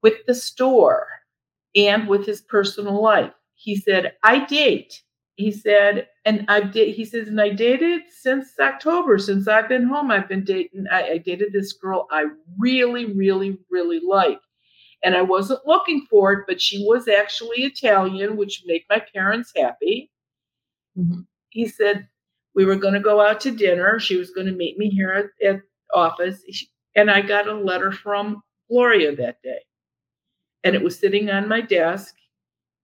with 0.01 0.25
the 0.27 0.33
store 0.33 1.09
and 1.75 2.07
with 2.07 2.25
his 2.25 2.41
personal 2.41 3.01
life. 3.01 3.31
He 3.55 3.75
said, 3.75 4.13
I 4.23 4.45
date. 4.45 5.01
He 5.35 5.51
said, 5.51 6.07
and 6.23 6.45
I've 6.47 6.71
da- 6.71 6.93
he 6.93 7.03
says, 7.03 7.27
and 7.27 7.41
I 7.41 7.49
dated 7.49 8.03
since 8.09 8.53
October, 8.59 9.17
since 9.17 9.47
I've 9.47 9.67
been 9.67 9.85
home. 9.85 10.09
I've 10.09 10.29
been 10.29 10.45
dating, 10.45 10.85
I, 10.91 11.09
I 11.09 11.17
dated 11.17 11.51
this 11.51 11.73
girl 11.73 12.07
I 12.11 12.27
really, 12.57 13.13
really, 13.13 13.57
really 13.69 13.99
like. 13.99 14.39
And 15.03 15.15
I 15.15 15.21
wasn't 15.21 15.67
looking 15.67 16.07
for 16.09 16.31
it, 16.31 16.45
but 16.47 16.61
she 16.61 16.83
was 16.85 17.07
actually 17.07 17.63
Italian, 17.63 18.37
which 18.37 18.63
made 18.65 18.83
my 18.89 19.01
parents 19.13 19.51
happy. 19.55 20.09
Mm-hmm. 20.97 21.21
He 21.49 21.67
said, 21.67 22.07
we 22.55 22.65
were 22.65 22.77
going 22.77 22.93
to 22.93 23.01
go 23.01 23.19
out 23.19 23.41
to 23.41 23.51
dinner. 23.51 23.99
She 23.99 24.15
was 24.15 24.31
going 24.31 24.47
to 24.47 24.53
meet 24.53 24.77
me 24.77 24.89
here 24.89 25.11
at, 25.11 25.47
at 25.47 25.61
office. 25.93 26.41
And 26.95 27.11
I 27.11 27.21
got 27.21 27.49
a 27.49 27.53
letter 27.53 27.91
from 27.91 28.41
Gloria 28.69 29.13
that 29.17 29.41
day. 29.43 29.59
And 30.65 30.75
it 30.75 30.83
was 30.83 30.99
sitting 30.99 31.29
on 31.29 31.47
my 31.47 31.61
desk. 31.61 32.15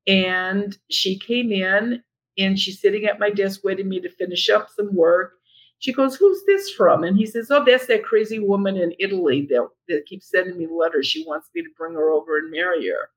And 0.08 0.78
she 0.90 1.20
came 1.20 1.52
in 1.52 2.02
and 2.38 2.58
she's 2.58 2.80
sitting 2.80 3.06
at 3.06 3.20
my 3.20 3.30
desk 3.30 3.62
waiting 3.64 3.90
me 3.90 4.00
to 4.00 4.10
finish 4.10 4.50
up 4.50 4.70
some 4.70 4.96
work. 4.96 5.34
She 5.80 5.92
goes, 5.92 6.16
Who's 6.16 6.42
this 6.46 6.70
from? 6.70 7.04
And 7.04 7.18
he 7.18 7.26
says, 7.26 7.50
Oh, 7.52 7.66
that's 7.66 7.88
that 7.88 8.04
crazy 8.04 8.40
woman 8.40 8.78
in 8.78 8.94
Italy 9.00 9.48
that, 9.50 9.68
that 9.90 10.06
keeps 10.06 10.30
sending 10.30 10.58
me 10.58 10.68
letters. 10.68 11.08
She 11.08 11.26
wants 11.26 11.50
me 11.54 11.62
to 11.64 11.70
bring 11.78 11.94
her 11.94 12.12
over 12.12 12.38
and 12.38 12.52
marry 12.52 12.88
her. 12.88 13.10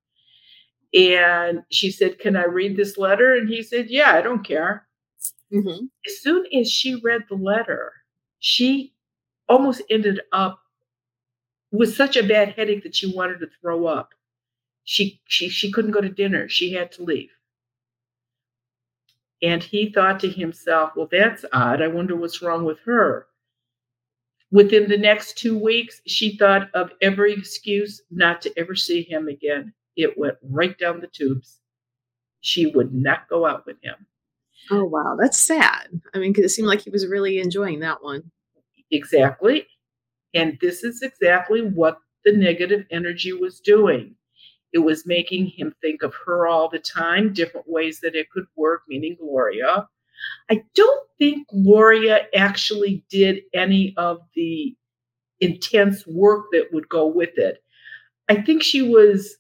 And 0.95 1.63
she 1.71 1.91
said, 1.91 2.19
Can 2.19 2.37
I 2.37 2.45
read 2.45 2.77
this 2.77 2.97
letter? 2.99 3.35
And 3.35 3.49
he 3.49 3.63
said, 3.63 3.87
Yeah, 3.89 4.13
I 4.13 4.23
don't 4.23 4.45
care. 4.45 4.87
Mm-hmm. 5.53 5.87
As 6.07 6.21
soon 6.21 6.45
as 6.55 6.71
she 6.71 6.97
read 6.97 7.23
the 7.29 7.37
letter, 7.37 7.93
she 8.41 8.95
almost 9.49 9.83
ended 9.91 10.21
up 10.33 10.61
with 11.71 11.95
such 11.95 12.17
a 12.17 12.27
bad 12.27 12.51
headache 12.51 12.83
that 12.85 12.95
she 12.95 13.15
wanted 13.15 13.41
to 13.41 13.49
throw 13.61 13.87
up. 13.87 14.11
She 14.85 15.21
she 15.27 15.49
she 15.49 15.71
couldn't 15.73 15.93
go 15.93 16.01
to 16.01 16.09
dinner. 16.09 16.49
She 16.49 16.73
had 16.73 16.93
to 16.93 17.03
leave. 17.03 17.31
And 19.43 19.63
he 19.63 19.91
thought 19.91 20.21
to 20.21 20.31
himself, 20.31 20.93
well, 20.97 21.09
that's 21.11 21.45
odd. 21.53 21.83
I 21.83 21.89
wonder 21.89 22.17
what's 22.17 22.41
wrong 22.43 22.65
with 22.65 22.79
her. 22.81 23.27
Within 24.51 24.89
the 24.89 24.97
next 24.97 25.37
two 25.37 25.59
weeks, 25.59 26.01
she 26.07 26.37
thought 26.37 26.71
of 26.75 26.93
every 27.03 27.33
excuse 27.33 28.01
not 28.11 28.41
to 28.43 28.53
ever 28.59 28.75
see 28.75 29.03
him 29.03 29.29
again. 29.29 29.75
It 29.97 30.17
went 30.17 30.37
right 30.43 30.79
down 30.79 31.01
the 31.01 31.09
tubes. 31.09 31.61
She 32.41 32.67
would 32.67 32.95
not 32.95 33.29
go 33.29 33.47
out 33.47 33.67
with 33.67 33.77
him. 33.83 34.07
Oh, 34.71 34.85
wow. 34.85 35.17
That's 35.21 35.39
sad. 35.39 35.89
I 36.15 36.19
mean, 36.19 36.33
because 36.33 36.51
it 36.51 36.55
seemed 36.55 36.69
like 36.69 36.81
he 36.83 36.91
was 36.91 37.07
really 37.07 37.39
enjoying 37.41 37.81
that 37.81 38.03
one. 38.03 38.31
Exactly. 38.91 39.67
And 40.35 40.59
this 40.61 40.85
is 40.85 41.03
exactly 41.03 41.63
what 41.63 41.99
the 42.25 42.33
negative 42.33 42.87
energy 42.91 43.33
was 43.33 43.61
doing. 43.61 44.17
It 44.75 44.81
was 44.81 45.07
making 45.07 45.47
him 45.47 45.73
think 45.81 46.03
of 46.03 46.15
her 46.27 46.49
all 46.49 46.69
the 46.69 46.81
time, 46.81 47.33
different 47.33 47.69
ways 47.69 48.01
that 48.03 48.17
it 48.17 48.29
could 48.31 48.45
work, 48.57 48.83
meaning 48.89 49.17
Gloria. 49.19 49.89
I 50.51 50.65
don't 50.75 51.07
think 51.17 51.47
Gloria 51.49 52.27
actually 52.35 53.05
did 53.09 53.43
any 53.55 53.95
of 53.97 54.19
the 54.35 54.75
intense 55.41 56.05
work 56.09 56.47
that 56.51 56.73
would 56.73 56.89
go 56.89 57.07
with 57.07 57.39
it. 57.39 57.63
I 58.29 58.43
think 58.43 58.65
she 58.65 58.83
was 58.83 59.37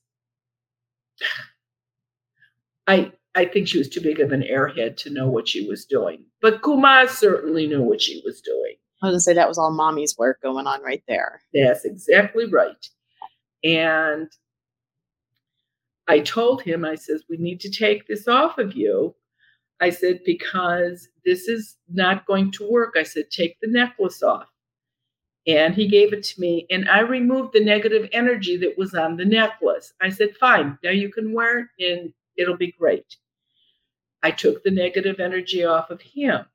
I 2.86 3.12
I 3.34 3.44
think 3.46 3.66
she 3.66 3.78
was 3.78 3.88
too 3.88 4.00
big 4.00 4.20
of 4.20 4.30
an 4.30 4.42
airhead 4.42 4.96
to 4.98 5.10
know 5.10 5.26
what 5.26 5.48
she 5.48 5.66
was 5.66 5.84
doing. 5.84 6.24
But 6.42 6.62
Kuma 6.62 7.06
certainly 7.08 7.66
knew 7.66 7.82
what 7.82 8.00
she 8.00 8.22
was 8.24 8.40
doing. 8.40 8.76
I 9.02 9.06
was 9.06 9.14
gonna 9.14 9.20
say 9.20 9.34
that 9.34 9.48
was 9.48 9.58
all 9.58 9.72
mommy's 9.72 10.16
work 10.16 10.40
going 10.42 10.68
on 10.68 10.80
right 10.82 11.02
there. 11.08 11.40
That's 11.52 11.84
exactly 11.84 12.46
right. 12.48 12.88
And 13.64 14.30
I 16.06 16.20
told 16.20 16.62
him, 16.62 16.84
I 16.84 16.96
says, 16.96 17.24
we 17.28 17.36
need 17.36 17.60
to 17.60 17.70
take 17.70 18.06
this 18.06 18.28
off 18.28 18.58
of 18.58 18.74
you. 18.74 19.14
I 19.80 19.90
said, 19.90 20.20
because 20.24 21.08
this 21.24 21.48
is 21.48 21.76
not 21.92 22.26
going 22.26 22.52
to 22.52 22.70
work. 22.70 22.94
I 22.96 23.02
said, 23.02 23.30
take 23.30 23.58
the 23.60 23.68
necklace 23.68 24.22
off. 24.22 24.48
And 25.46 25.74
he 25.74 25.88
gave 25.88 26.12
it 26.12 26.22
to 26.22 26.40
me, 26.40 26.66
and 26.70 26.88
I 26.88 27.00
removed 27.00 27.52
the 27.52 27.64
negative 27.64 28.08
energy 28.12 28.56
that 28.58 28.78
was 28.78 28.94
on 28.94 29.16
the 29.16 29.26
necklace. 29.26 29.92
I 30.00 30.08
said, 30.08 30.36
fine, 30.36 30.78
now 30.82 30.90
you 30.90 31.10
can 31.10 31.34
wear 31.34 31.58
it 31.58 31.68
and 31.78 32.14
it'll 32.36 32.56
be 32.56 32.72
great. 32.72 33.16
I 34.22 34.30
took 34.30 34.62
the 34.62 34.70
negative 34.70 35.20
energy 35.20 35.64
off 35.64 35.90
of 35.90 36.00
him. 36.00 36.46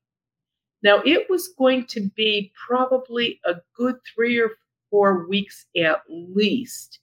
Now, 0.81 1.01
it 1.05 1.29
was 1.29 1.49
going 1.49 1.85
to 1.87 2.09
be 2.15 2.51
probably 2.67 3.39
a 3.45 3.55
good 3.75 3.97
three 4.15 4.39
or 4.39 4.51
four 4.89 5.27
weeks 5.27 5.67
at 5.77 6.01
least 6.09 6.99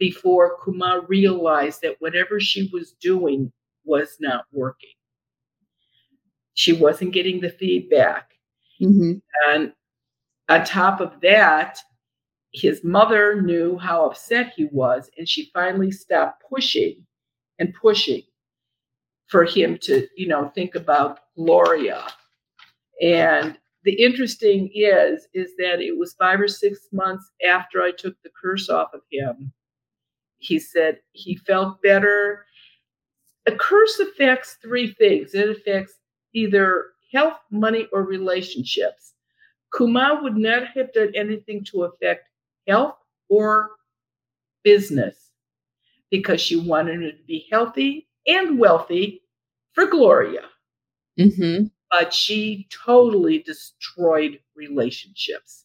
before 0.00 0.56
Kuma 0.64 1.02
realized 1.06 1.82
that 1.82 1.96
whatever 2.00 2.40
she 2.40 2.68
was 2.72 2.92
doing 3.00 3.52
was 3.84 4.16
not 4.18 4.46
working. 4.50 4.90
She 6.54 6.72
wasn't 6.72 7.12
getting 7.12 7.40
the 7.40 7.50
feedback. 7.50 8.30
Mm-hmm. 8.82 9.18
And 9.48 9.72
on 10.48 10.64
top 10.64 11.00
of 11.00 11.20
that, 11.20 11.78
his 12.52 12.82
mother 12.82 13.40
knew 13.40 13.78
how 13.78 14.06
upset 14.06 14.54
he 14.56 14.68
was, 14.72 15.08
and 15.16 15.28
she 15.28 15.50
finally 15.54 15.92
stopped 15.92 16.42
pushing 16.52 17.06
and 17.60 17.72
pushing 17.74 18.22
for 19.28 19.44
him 19.44 19.78
to, 19.82 20.08
you 20.16 20.26
know, 20.26 20.48
think 20.48 20.74
about 20.74 21.20
Gloria. 21.36 22.04
And 23.00 23.56
the 23.84 23.92
interesting 24.02 24.70
is 24.74 25.28
is 25.32 25.52
that 25.58 25.80
it 25.80 25.96
was 25.96 26.14
five 26.14 26.40
or 26.40 26.48
six 26.48 26.88
months 26.92 27.30
after 27.48 27.82
I 27.82 27.92
took 27.92 28.14
the 28.22 28.30
curse 28.42 28.68
off 28.68 28.88
of 28.92 29.02
him. 29.10 29.52
He 30.40 30.58
said 30.58 31.00
he 31.12 31.36
felt 31.36 31.82
better. 31.82 32.46
A 33.46 33.52
curse 33.52 33.98
affects 34.00 34.54
three 34.62 34.92
things. 34.92 35.34
It 35.34 35.48
affects 35.48 35.94
either 36.34 36.86
health, 37.12 37.38
money, 37.50 37.86
or 37.92 38.02
relationships. 38.02 39.12
Kuma 39.76 40.18
would 40.22 40.36
not 40.36 40.68
have 40.74 40.92
done 40.92 41.12
anything 41.14 41.64
to 41.64 41.84
affect 41.84 42.24
health 42.66 42.96
or 43.28 43.70
business 44.64 45.30
because 46.10 46.40
she 46.40 46.56
wanted 46.56 47.02
her 47.02 47.12
to 47.12 47.24
be 47.26 47.46
healthy 47.50 48.08
and 48.26 48.58
wealthy 48.58 49.22
for 49.72 49.86
Gloria. 49.86 50.42
Mm-hmm. 51.18 51.66
But 51.90 52.14
she 52.14 52.68
totally 52.70 53.40
destroyed 53.40 54.40
relationships. 54.54 55.64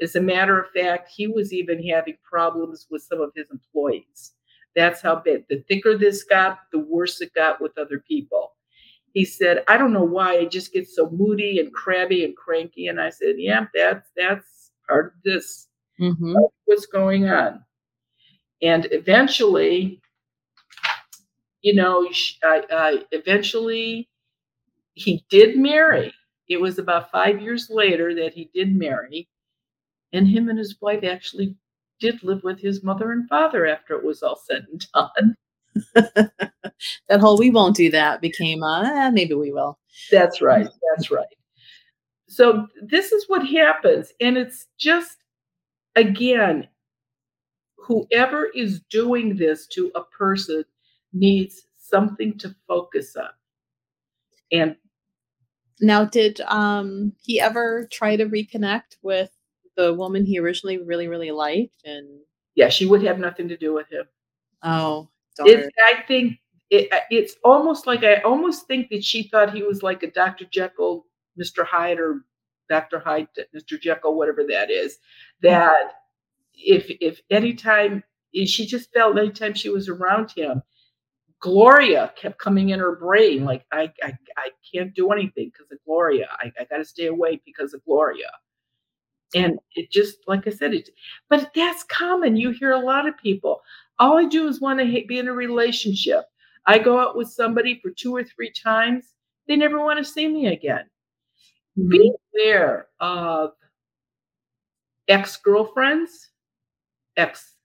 As 0.00 0.16
a 0.16 0.20
matter 0.20 0.58
of 0.58 0.70
fact, 0.70 1.10
he 1.14 1.26
was 1.26 1.52
even 1.52 1.86
having 1.86 2.16
problems 2.22 2.86
with 2.90 3.02
some 3.02 3.20
of 3.20 3.32
his 3.34 3.50
employees. 3.50 4.32
That's 4.74 5.00
how 5.00 5.16
bad. 5.16 5.44
The 5.48 5.64
thicker 5.68 5.96
this 5.98 6.22
got, 6.22 6.60
the 6.72 6.78
worse 6.78 7.20
it 7.20 7.34
got 7.34 7.60
with 7.60 7.76
other 7.76 7.98
people. 8.06 8.52
He 9.12 9.24
said, 9.24 9.64
"I 9.66 9.76
don't 9.76 9.92
know 9.92 10.04
why 10.04 10.38
I 10.38 10.44
just 10.44 10.72
get 10.72 10.88
so 10.88 11.10
moody 11.10 11.58
and 11.58 11.72
crabby 11.74 12.24
and 12.24 12.36
cranky." 12.36 12.86
And 12.86 13.00
I 13.00 13.10
said, 13.10 13.34
"Yeah, 13.38 13.66
that's 13.74 14.08
that's 14.16 14.70
part 14.88 15.06
of 15.06 15.22
this. 15.24 15.68
Mm-hmm. 16.00 16.36
What's 16.66 16.86
going 16.86 17.28
on?" 17.28 17.64
And 18.62 18.86
eventually, 18.92 20.00
you 21.62 21.74
know, 21.74 22.08
I, 22.44 22.60
uh, 22.70 22.96
eventually 23.10 24.08
he 24.94 25.24
did 25.30 25.58
marry. 25.58 26.14
It 26.48 26.60
was 26.60 26.78
about 26.78 27.10
five 27.10 27.40
years 27.40 27.68
later 27.70 28.14
that 28.14 28.34
he 28.34 28.50
did 28.54 28.74
marry, 28.74 29.28
and 30.12 30.28
him 30.28 30.48
and 30.48 30.58
his 30.58 30.76
wife 30.80 31.04
actually 31.04 31.56
did 32.00 32.22
live 32.22 32.42
with 32.42 32.60
his 32.60 32.82
mother 32.82 33.12
and 33.12 33.28
father 33.28 33.66
after 33.66 33.94
it 33.94 34.04
was 34.04 34.22
all 34.22 34.36
said 34.36 34.66
and 34.70 34.86
done. 34.94 35.36
that 37.08 37.20
whole 37.20 37.38
"we 37.38 37.50
won't 37.50 37.76
do 37.76 37.90
that" 37.90 38.20
became 38.20 38.62
uh, 38.62 38.82
eh, 38.82 39.10
maybe 39.10 39.34
we 39.34 39.52
will. 39.52 39.78
That's 40.10 40.40
right. 40.40 40.68
That's 40.94 41.10
right. 41.10 41.26
So 42.28 42.66
this 42.82 43.12
is 43.12 43.24
what 43.28 43.46
happens, 43.46 44.12
and 44.20 44.36
it's 44.36 44.66
just 44.78 45.18
again, 45.96 46.68
whoever 47.76 48.46
is 48.54 48.80
doing 48.90 49.36
this 49.36 49.66
to 49.68 49.90
a 49.94 50.02
person 50.04 50.64
needs 51.12 51.62
something 51.78 52.38
to 52.38 52.54
focus 52.68 53.16
on. 53.16 53.30
And 54.52 54.76
now, 55.80 56.04
did 56.04 56.40
um, 56.42 57.12
he 57.22 57.40
ever 57.40 57.88
try 57.90 58.16
to 58.16 58.26
reconnect 58.26 58.96
with 59.02 59.30
the 59.80 59.94
woman 59.94 60.26
he 60.26 60.38
originally 60.38 60.78
really, 60.78 61.08
really 61.08 61.30
liked? 61.30 61.82
And 61.84 62.20
yeah, 62.54 62.68
she 62.68 62.86
would 62.86 63.02
have 63.02 63.18
nothing 63.18 63.48
to 63.48 63.56
do 63.56 63.72
with 63.72 63.90
him. 63.90 64.04
Oh, 64.62 65.08
I 65.86 66.02
think 66.06 66.38
it, 66.70 66.92
uh, 66.92 67.00
it's 67.10 67.36
almost 67.44 67.86
like 67.86 68.04
I 68.04 68.16
almost 68.20 68.66
think 68.66 68.90
that 68.90 69.04
she 69.04 69.24
thought 69.24 69.54
he 69.54 69.62
was 69.62 69.82
like 69.82 70.02
a 70.02 70.10
Dr. 70.10 70.44
Jekyll, 70.50 71.06
Mr. 71.40 71.64
Hyde, 71.64 71.98
or 71.98 72.24
Dr. 72.68 73.00
Hyde, 73.00 73.28
Mr. 73.56 73.80
Jekyll, 73.80 74.16
whatever 74.16 74.44
that 74.48 74.70
is. 74.70 74.98
That 75.42 75.92
if 76.54 76.90
if 77.00 77.20
anytime 77.30 78.04
she 78.34 78.66
just 78.66 78.92
felt 78.92 79.18
anytime 79.18 79.54
she 79.54 79.70
was 79.70 79.88
around 79.88 80.30
him, 80.30 80.62
Gloria 81.40 82.12
kept 82.16 82.38
coming 82.38 82.68
in 82.68 82.78
her 82.78 82.96
brain 82.96 83.44
like 83.44 83.64
I 83.72 83.92
I, 84.02 84.16
I 84.36 84.50
can't 84.72 84.94
do 84.94 85.10
anything 85.10 85.50
because 85.52 85.72
of 85.72 85.78
Gloria. 85.86 86.28
I, 86.38 86.52
I 86.60 86.64
got 86.64 86.78
to 86.78 86.84
stay 86.84 87.06
away 87.06 87.40
because 87.44 87.74
of 87.74 87.84
Gloria. 87.84 88.30
And 89.34 89.58
it 89.76 89.90
just 89.90 90.18
like 90.26 90.46
I 90.46 90.50
said, 90.50 90.74
it. 90.74 90.90
But 91.28 91.50
that's 91.54 91.84
common. 91.84 92.36
You 92.36 92.50
hear 92.50 92.72
a 92.72 92.78
lot 92.78 93.06
of 93.06 93.16
people. 93.16 93.62
All 93.98 94.18
I 94.18 94.24
do 94.24 94.48
is 94.48 94.60
want 94.60 94.80
to 94.80 95.04
be 95.06 95.18
in 95.18 95.28
a 95.28 95.32
relationship. 95.32 96.24
I 96.66 96.78
go 96.78 96.98
out 96.98 97.16
with 97.16 97.28
somebody 97.28 97.80
for 97.80 97.90
two 97.90 98.14
or 98.14 98.24
three 98.24 98.50
times. 98.50 99.14
They 99.46 99.56
never 99.56 99.78
want 99.82 99.98
to 99.98 100.04
see 100.04 100.28
me 100.28 100.48
again. 100.48 100.84
Mm-hmm. 101.78 102.10
Beware 102.34 102.88
of 102.98 103.52
ex 105.08 105.36
girlfriends, 105.36 106.30
ex 107.16 107.56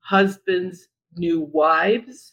husbands 0.00 0.88
new 1.16 1.40
wives. 1.40 2.32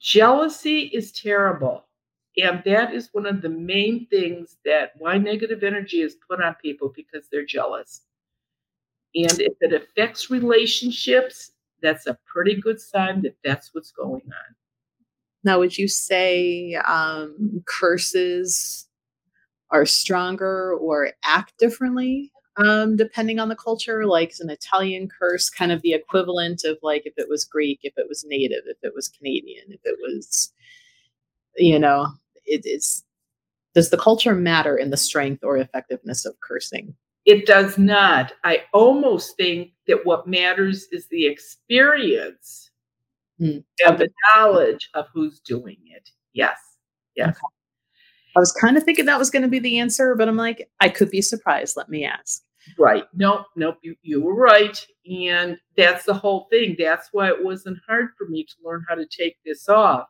Jealousy 0.00 0.90
is 0.92 1.12
terrible. 1.12 1.84
And 2.38 2.62
that 2.64 2.94
is 2.94 3.10
one 3.12 3.26
of 3.26 3.42
the 3.42 3.48
main 3.48 4.06
things 4.06 4.56
that 4.64 4.92
why 4.98 5.18
negative 5.18 5.62
energy 5.62 6.00
is 6.00 6.16
put 6.28 6.42
on 6.42 6.54
people 6.62 6.92
because 6.94 7.28
they're 7.30 7.44
jealous. 7.44 8.02
And 9.14 9.38
if 9.40 9.54
it 9.60 9.74
affects 9.74 10.30
relationships, 10.30 11.52
that's 11.82 12.06
a 12.06 12.18
pretty 12.24 12.58
good 12.58 12.80
sign 12.80 13.22
that 13.22 13.36
that's 13.44 13.74
what's 13.74 13.90
going 13.90 14.22
on. 14.24 14.54
Now, 15.44 15.58
would 15.58 15.76
you 15.76 15.88
say 15.88 16.74
um, 16.86 17.62
curses 17.66 18.88
are 19.70 19.84
stronger 19.84 20.74
or 20.74 21.10
act 21.24 21.58
differently 21.58 22.32
um, 22.56 22.96
depending 22.96 23.38
on 23.38 23.48
the 23.48 23.56
culture. 23.56 24.06
Like 24.06 24.34
an 24.40 24.50
Italian 24.50 25.08
curse, 25.08 25.48
kind 25.50 25.72
of 25.72 25.82
the 25.82 25.94
equivalent 25.94 26.62
of 26.64 26.78
like 26.82 27.02
if 27.06 27.14
it 27.16 27.28
was 27.28 27.44
Greek, 27.44 27.80
if 27.82 27.94
it 27.96 28.06
was 28.08 28.24
Native, 28.26 28.62
if 28.66 28.78
it 28.82 28.92
was 28.94 29.08
Canadian, 29.08 29.64
if 29.68 29.80
it 29.84 29.98
was, 30.00 30.52
you 31.56 31.78
know, 31.78 32.08
it, 32.44 32.62
it's 32.64 33.04
does 33.74 33.90
the 33.90 33.98
culture 33.98 34.34
matter 34.34 34.76
in 34.76 34.90
the 34.90 34.96
strength 34.96 35.42
or 35.42 35.56
effectiveness 35.56 36.24
of 36.24 36.38
cursing? 36.40 36.94
It 37.24 37.46
does 37.46 37.78
not. 37.78 38.32
I 38.44 38.64
almost 38.72 39.36
think 39.36 39.72
that 39.86 40.04
what 40.04 40.26
matters 40.26 40.88
is 40.92 41.06
the 41.08 41.26
experience 41.26 42.70
mm. 43.40 43.62
and 43.86 43.98
the 43.98 44.10
knowledge 44.34 44.90
of 44.94 45.06
who's 45.14 45.40
doing 45.40 45.78
it. 45.86 46.10
Yes. 46.32 46.58
Yes. 47.16 47.30
Okay. 47.30 47.38
I 48.36 48.40
was 48.40 48.52
kind 48.52 48.76
of 48.76 48.82
thinking 48.82 49.04
that 49.06 49.18
was 49.18 49.30
going 49.30 49.42
to 49.42 49.48
be 49.48 49.58
the 49.58 49.78
answer, 49.78 50.14
but 50.16 50.28
I'm 50.28 50.36
like, 50.36 50.68
I 50.80 50.88
could 50.88 51.10
be 51.10 51.22
surprised. 51.22 51.76
Let 51.76 51.88
me 51.88 52.04
ask. 52.04 52.42
Right. 52.78 53.04
Nope. 53.14 53.46
Nope. 53.56 53.78
You, 53.82 53.94
you 54.02 54.22
were 54.22 54.34
right. 54.34 54.84
And 55.06 55.58
that's 55.76 56.04
the 56.04 56.14
whole 56.14 56.46
thing. 56.50 56.76
That's 56.78 57.08
why 57.12 57.28
it 57.28 57.44
wasn't 57.44 57.78
hard 57.86 58.08
for 58.16 58.26
me 58.28 58.44
to 58.44 58.54
learn 58.64 58.84
how 58.88 58.94
to 58.94 59.06
take 59.06 59.36
this 59.44 59.68
off 59.68 60.06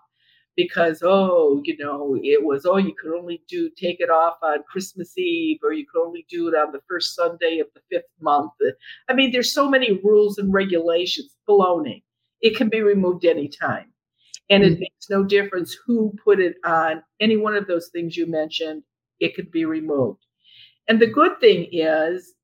because, 0.56 1.02
oh, 1.02 1.62
you 1.64 1.76
know, 1.78 2.18
it 2.22 2.44
was, 2.44 2.66
oh, 2.66 2.76
you 2.76 2.94
could 3.00 3.16
only 3.16 3.42
do 3.48 3.70
take 3.70 4.00
it 4.00 4.10
off 4.10 4.36
on 4.42 4.62
Christmas 4.70 5.16
Eve 5.16 5.58
or 5.62 5.72
you 5.72 5.86
could 5.86 6.04
only 6.04 6.26
do 6.28 6.48
it 6.48 6.54
on 6.54 6.72
the 6.72 6.80
first 6.88 7.14
Sunday 7.14 7.58
of 7.58 7.68
the 7.74 7.80
fifth 7.90 8.10
month. 8.20 8.52
I 9.08 9.14
mean, 9.14 9.32
there's 9.32 9.52
so 9.52 9.68
many 9.68 10.00
rules 10.04 10.38
and 10.38 10.52
regulations. 10.52 11.34
Baloney. 11.48 12.02
It 12.40 12.56
can 12.56 12.68
be 12.68 12.82
removed 12.82 13.24
anytime. 13.24 13.92
And 14.50 14.62
it 14.64 14.74
mm. 14.74 14.80
makes 14.80 15.08
no 15.08 15.24
difference 15.24 15.76
who 15.86 16.12
put 16.22 16.40
it 16.40 16.56
on 16.64 17.02
any 17.20 17.36
one 17.36 17.54
of 17.54 17.66
those 17.66 17.88
things 17.88 18.16
you 18.16 18.26
mentioned, 18.26 18.82
it 19.20 19.34
could 19.34 19.50
be 19.50 19.64
removed. 19.64 20.24
And 20.88 21.00
the 21.00 21.06
good 21.06 21.40
thing 21.40 21.68
is, 21.72 22.34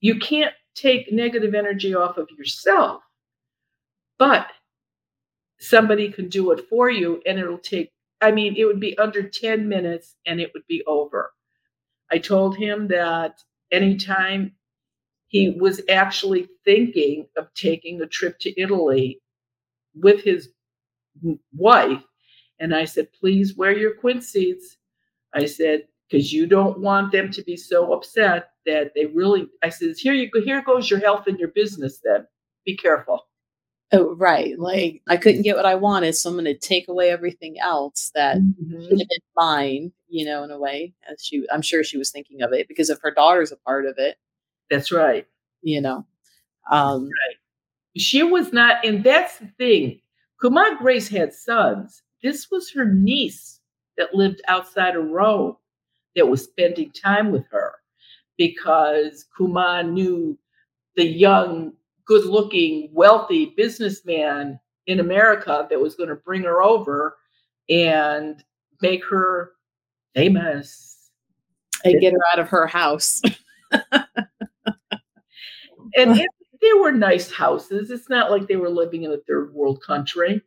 you 0.00 0.18
can't 0.18 0.52
take 0.74 1.12
negative 1.12 1.54
energy 1.54 1.94
off 1.94 2.18
of 2.18 2.28
yourself, 2.36 3.02
but 4.18 4.48
somebody 5.62 6.10
can 6.10 6.28
do 6.28 6.50
it 6.50 6.68
for 6.68 6.90
you 6.90 7.22
and 7.26 7.38
it'll 7.38 7.58
take, 7.58 7.92
I 8.20 8.30
mean, 8.32 8.54
it 8.56 8.64
would 8.64 8.80
be 8.80 8.98
under 8.98 9.22
10 9.22 9.68
minutes 9.68 10.16
and 10.26 10.40
it 10.40 10.50
would 10.54 10.66
be 10.68 10.82
over. 10.86 11.32
I 12.10 12.18
told 12.18 12.56
him 12.56 12.88
that 12.88 13.40
anytime 13.70 14.52
he 15.28 15.48
was 15.58 15.80
actually 15.88 16.48
thinking 16.64 17.26
of 17.36 17.48
taking 17.54 18.02
a 18.02 18.06
trip 18.06 18.38
to 18.40 18.60
Italy 18.60 19.20
with 19.94 20.22
his 20.22 20.50
wife. 21.56 22.02
And 22.60 22.74
I 22.74 22.84
said, 22.84 23.08
please 23.18 23.56
wear 23.56 23.72
your 23.76 23.94
quince 23.94 24.28
seeds. 24.28 24.76
I 25.34 25.46
said, 25.46 25.84
because 26.10 26.32
you 26.32 26.46
don't 26.46 26.80
want 26.80 27.12
them 27.12 27.30
to 27.30 27.42
be 27.42 27.56
so 27.56 27.94
upset 27.94 28.50
that 28.66 28.92
they 28.94 29.06
really 29.06 29.48
I 29.62 29.70
says, 29.70 29.98
here 29.98 30.12
you 30.12 30.30
go, 30.30 30.42
here 30.42 30.62
goes 30.62 30.90
your 30.90 31.00
health 31.00 31.26
and 31.26 31.38
your 31.38 31.48
business 31.48 32.00
then. 32.04 32.26
Be 32.66 32.76
careful. 32.76 33.26
Oh, 33.92 34.14
right. 34.14 34.58
Like 34.58 35.02
I 35.08 35.16
couldn't 35.16 35.42
get 35.42 35.56
what 35.56 35.66
I 35.66 35.74
wanted, 35.74 36.14
so 36.14 36.30
I'm 36.30 36.36
gonna 36.36 36.54
take 36.56 36.88
away 36.88 37.10
everything 37.10 37.58
else 37.60 38.10
that 38.14 38.38
mm-hmm. 38.38 38.82
should 38.82 38.90
have 38.90 38.98
been 38.98 39.18
mine, 39.36 39.92
you 40.08 40.24
know, 40.24 40.44
in 40.44 40.50
a 40.50 40.58
way. 40.58 40.94
As 41.10 41.22
she 41.22 41.44
I'm 41.52 41.62
sure 41.62 41.84
she 41.84 41.98
was 41.98 42.10
thinking 42.10 42.42
of 42.42 42.52
it 42.52 42.68
because 42.68 42.90
if 42.90 42.98
her 43.02 43.10
daughter's 43.10 43.52
a 43.52 43.56
part 43.56 43.86
of 43.86 43.94
it. 43.98 44.16
That's 44.70 44.90
right. 44.92 45.26
You 45.62 45.80
know. 45.82 46.06
Um 46.70 47.04
right. 47.04 47.36
She 47.96 48.22
was 48.22 48.52
not, 48.52 48.84
and 48.84 49.04
that's 49.04 49.38
the 49.38 49.48
thing. 49.58 50.00
Kuma 50.40 50.76
Grace 50.78 51.08
had 51.08 51.32
sons. 51.34 52.02
This 52.22 52.50
was 52.50 52.72
her 52.72 52.86
niece 52.86 53.60
that 53.98 54.14
lived 54.14 54.40
outside 54.48 54.96
of 54.96 55.10
Rome 55.10 55.56
that 56.16 56.28
was 56.28 56.44
spending 56.44 56.90
time 56.92 57.30
with 57.30 57.44
her 57.50 57.72
because 58.38 59.26
Kuma 59.36 59.82
knew 59.82 60.38
the 60.96 61.06
young, 61.06 61.72
good 62.06 62.24
looking, 62.24 62.90
wealthy 62.92 63.54
businessman 63.56 64.58
in 64.86 65.00
America 65.00 65.66
that 65.70 65.80
was 65.80 65.94
going 65.94 66.08
to 66.08 66.16
bring 66.16 66.42
her 66.42 66.62
over 66.62 67.16
and 67.68 68.42
make 68.80 69.04
her 69.08 69.52
Famous. 70.14 71.10
And 71.84 72.00
get 72.00 72.12
her 72.12 72.20
out 72.32 72.38
of 72.38 72.48
her 72.48 72.66
house. 72.66 73.20
and 73.92 74.06
it, 75.96 76.28
they 76.60 76.72
were 76.74 76.92
nice 76.92 77.32
houses. 77.32 77.90
It's 77.90 78.08
not 78.08 78.30
like 78.30 78.46
they 78.46 78.56
were 78.56 78.68
living 78.68 79.02
in 79.02 79.12
a 79.12 79.18
third 79.26 79.52
world 79.52 79.82
country, 79.82 80.40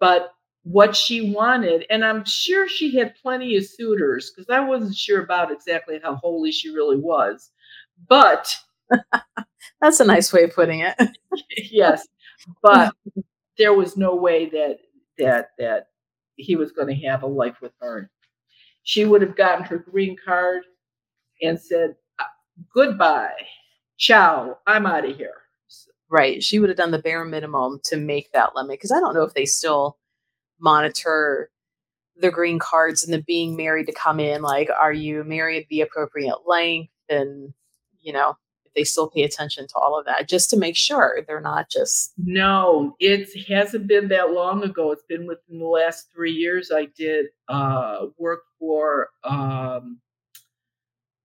but 0.00 0.32
what 0.62 0.96
she 0.96 1.32
wanted, 1.32 1.84
and 1.90 2.04
I'm 2.04 2.24
sure 2.24 2.68
she 2.68 2.96
had 2.96 3.16
plenty 3.20 3.56
of 3.56 3.66
suitors 3.66 4.30
because 4.30 4.48
I 4.48 4.60
wasn't 4.60 4.96
sure 4.96 5.22
about 5.22 5.52
exactly 5.52 6.00
how 6.02 6.14
holy 6.14 6.52
she 6.52 6.70
really 6.70 6.96
was, 6.96 7.50
but 8.08 8.56
that's 9.82 10.00
a 10.00 10.04
nice 10.04 10.32
way 10.32 10.44
of 10.44 10.54
putting 10.54 10.80
it. 10.80 10.96
yes, 11.70 12.08
but 12.62 12.94
there 13.58 13.74
was 13.74 13.96
no 13.98 14.14
way 14.14 14.48
that 14.50 14.78
that 15.18 15.50
that 15.58 15.88
he 16.36 16.56
was 16.56 16.72
going 16.72 16.88
to 16.88 17.06
have 17.06 17.22
a 17.22 17.26
life 17.26 17.56
with 17.60 17.72
her. 17.80 18.10
She 18.84 19.04
would 19.04 19.22
have 19.22 19.36
gotten 19.36 19.64
her 19.64 19.78
green 19.78 20.16
card 20.24 20.62
and 21.42 21.60
said, 21.60 21.96
uh, 22.18 22.24
"Goodbye, 22.74 23.46
ciao, 23.98 24.58
I'm 24.66 24.86
out 24.86 25.08
of 25.08 25.16
here." 25.16 25.34
Right. 26.08 26.42
She 26.42 26.58
would 26.58 26.68
have 26.68 26.76
done 26.76 26.90
the 26.90 26.98
bare 26.98 27.24
minimum 27.24 27.80
to 27.84 27.96
make 27.96 28.32
that 28.32 28.54
limit 28.54 28.72
because 28.72 28.92
I 28.92 29.00
don't 29.00 29.14
know 29.14 29.22
if 29.24 29.34
they 29.34 29.46
still 29.46 29.98
monitor 30.60 31.50
the 32.16 32.30
green 32.30 32.58
cards 32.58 33.02
and 33.02 33.12
the 33.14 33.22
being 33.22 33.56
married 33.56 33.86
to 33.86 33.92
come 33.92 34.20
in. 34.20 34.42
Like, 34.42 34.68
are 34.78 34.92
you 34.92 35.24
married 35.24 35.66
the 35.70 35.80
appropriate 35.80 36.46
length? 36.46 36.92
And, 37.08 37.54
you 38.00 38.12
know, 38.12 38.36
they 38.74 38.84
still 38.84 39.08
pay 39.08 39.22
attention 39.22 39.66
to 39.68 39.74
all 39.76 39.98
of 39.98 40.06
that 40.06 40.28
just 40.28 40.50
to 40.50 40.56
make 40.56 40.76
sure 40.76 41.20
they're 41.26 41.40
not 41.40 41.70
just. 41.70 42.12
No, 42.18 42.96
it 43.00 43.28
hasn't 43.48 43.86
been 43.86 44.08
that 44.08 44.30
long 44.32 44.62
ago. 44.62 44.92
It's 44.92 45.04
been 45.08 45.26
within 45.26 45.58
the 45.58 45.66
last 45.66 46.08
three 46.14 46.32
years. 46.32 46.70
I 46.74 46.86
did 46.96 47.26
uh, 47.48 48.06
work 48.18 48.42
for 48.58 49.10
um, 49.24 49.98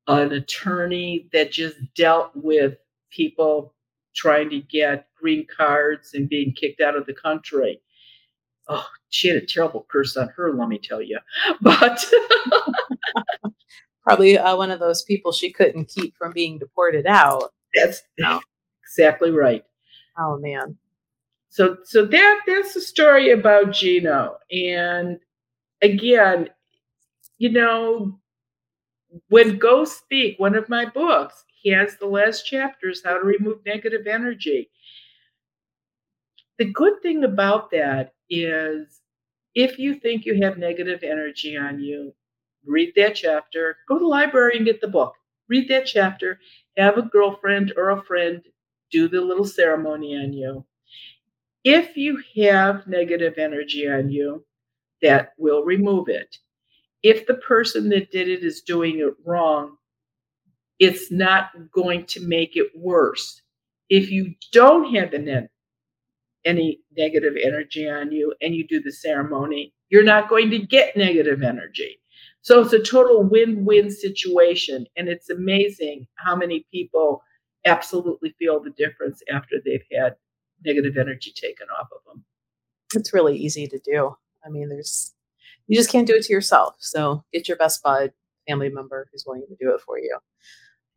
an 0.07 0.31
attorney 0.31 1.27
that 1.33 1.51
just 1.51 1.77
dealt 1.95 2.31
with 2.35 2.77
people 3.11 3.73
trying 4.15 4.49
to 4.49 4.59
get 4.59 5.07
green 5.15 5.45
cards 5.45 6.13
and 6.13 6.27
being 6.27 6.53
kicked 6.53 6.81
out 6.81 6.95
of 6.95 7.05
the 7.05 7.13
country. 7.13 7.81
Oh, 8.67 8.85
she 9.09 9.29
had 9.29 9.37
a 9.37 9.45
terrible 9.45 9.85
curse 9.89 10.17
on 10.17 10.27
her, 10.35 10.53
let 10.53 10.67
me 10.67 10.79
tell 10.79 11.01
you. 11.01 11.19
But 11.61 12.05
probably 14.07 14.37
uh, 14.37 14.55
one 14.55 14.71
of 14.71 14.79
those 14.79 15.03
people 15.03 15.33
she 15.33 15.51
couldn't 15.51 15.89
keep 15.89 16.15
from 16.15 16.31
being 16.31 16.57
deported 16.57 17.05
out. 17.05 17.51
That's 17.75 18.01
exactly 18.83 19.31
right. 19.31 19.65
Oh 20.17 20.37
man. 20.39 20.77
So 21.49 21.77
so 21.83 22.05
that 22.05 22.41
that's 22.47 22.73
the 22.73 22.79
story 22.81 23.31
about 23.31 23.71
Gino. 23.71 24.37
And 24.49 25.19
again, 25.81 26.49
you 27.37 27.51
know, 27.51 28.17
when 29.27 29.57
Ghosts 29.57 29.99
Speak, 29.99 30.39
one 30.39 30.55
of 30.55 30.69
my 30.69 30.85
books, 30.85 31.43
he 31.61 31.71
has 31.71 31.97
the 31.97 32.05
last 32.05 32.43
chapters, 32.43 33.01
How 33.03 33.17
to 33.17 33.25
Remove 33.25 33.65
Negative 33.65 34.07
Energy. 34.07 34.69
The 36.59 36.71
good 36.71 37.01
thing 37.01 37.25
about 37.25 37.71
that 37.71 38.13
is 38.29 39.01
if 39.53 39.77
you 39.77 39.95
think 39.95 40.25
you 40.25 40.41
have 40.41 40.57
negative 40.57 41.03
energy 41.03 41.57
on 41.57 41.79
you, 41.79 42.13
read 42.67 42.93
that 42.95 43.15
chapter, 43.15 43.77
go 43.87 43.95
to 43.95 43.99
the 43.99 44.07
library 44.07 44.57
and 44.57 44.65
get 44.65 44.81
the 44.81 44.87
book. 44.87 45.13
Read 45.49 45.69
that 45.69 45.85
chapter, 45.85 46.39
have 46.77 46.97
a 46.97 47.03
girlfriend 47.03 47.73
or 47.77 47.89
a 47.91 48.03
friend 48.03 48.41
do 48.91 49.07
the 49.07 49.21
little 49.21 49.45
ceremony 49.45 50.15
on 50.15 50.33
you. 50.33 50.65
If 51.63 51.97
you 51.97 52.21
have 52.37 52.87
negative 52.87 53.37
energy 53.37 53.89
on 53.89 54.09
you, 54.09 54.45
that 55.01 55.33
will 55.37 55.63
remove 55.63 56.09
it. 56.09 56.37
If 57.03 57.27
the 57.27 57.35
person 57.35 57.89
that 57.89 58.11
did 58.11 58.27
it 58.27 58.43
is 58.43 58.61
doing 58.61 58.99
it 58.99 59.13
wrong, 59.25 59.77
it's 60.79 61.11
not 61.11 61.49
going 61.71 62.05
to 62.07 62.27
make 62.27 62.55
it 62.55 62.71
worse. 62.75 63.41
If 63.89 64.11
you 64.11 64.35
don't 64.51 64.93
have 64.95 65.13
an, 65.13 65.49
any 66.45 66.79
negative 66.95 67.35
energy 67.41 67.89
on 67.89 68.11
you 68.11 68.33
and 68.41 68.55
you 68.55 68.67
do 68.67 68.81
the 68.81 68.91
ceremony, 68.91 69.73
you're 69.89 70.03
not 70.03 70.29
going 70.29 70.49
to 70.51 70.59
get 70.59 70.97
negative 70.97 71.43
energy. 71.43 71.99
So 72.41 72.61
it's 72.61 72.73
a 72.73 72.81
total 72.81 73.23
win 73.23 73.65
win 73.65 73.91
situation. 73.91 74.85
And 74.95 75.09
it's 75.09 75.29
amazing 75.29 76.07
how 76.15 76.35
many 76.35 76.65
people 76.71 77.21
absolutely 77.65 78.35
feel 78.39 78.61
the 78.61 78.71
difference 78.71 79.21
after 79.31 79.55
they've 79.63 79.83
had 79.91 80.15
negative 80.65 80.97
energy 80.97 81.33
taken 81.35 81.67
off 81.79 81.87
of 81.91 81.99
them. 82.05 82.23
It's 82.93 83.13
really 83.13 83.37
easy 83.37 83.67
to 83.67 83.79
do. 83.79 84.15
I 84.45 84.49
mean, 84.49 84.69
there's, 84.69 85.13
you 85.67 85.77
just 85.77 85.91
can't 85.91 86.07
do 86.07 86.15
it 86.15 86.23
to 86.23 86.33
yourself. 86.33 86.75
So 86.79 87.23
get 87.33 87.47
your 87.47 87.57
best 87.57 87.83
bud, 87.83 88.13
family 88.47 88.69
member 88.69 89.09
who's 89.11 89.25
willing 89.27 89.45
to 89.47 89.55
do 89.59 89.73
it 89.75 89.81
for 89.81 89.99
you. 89.99 90.17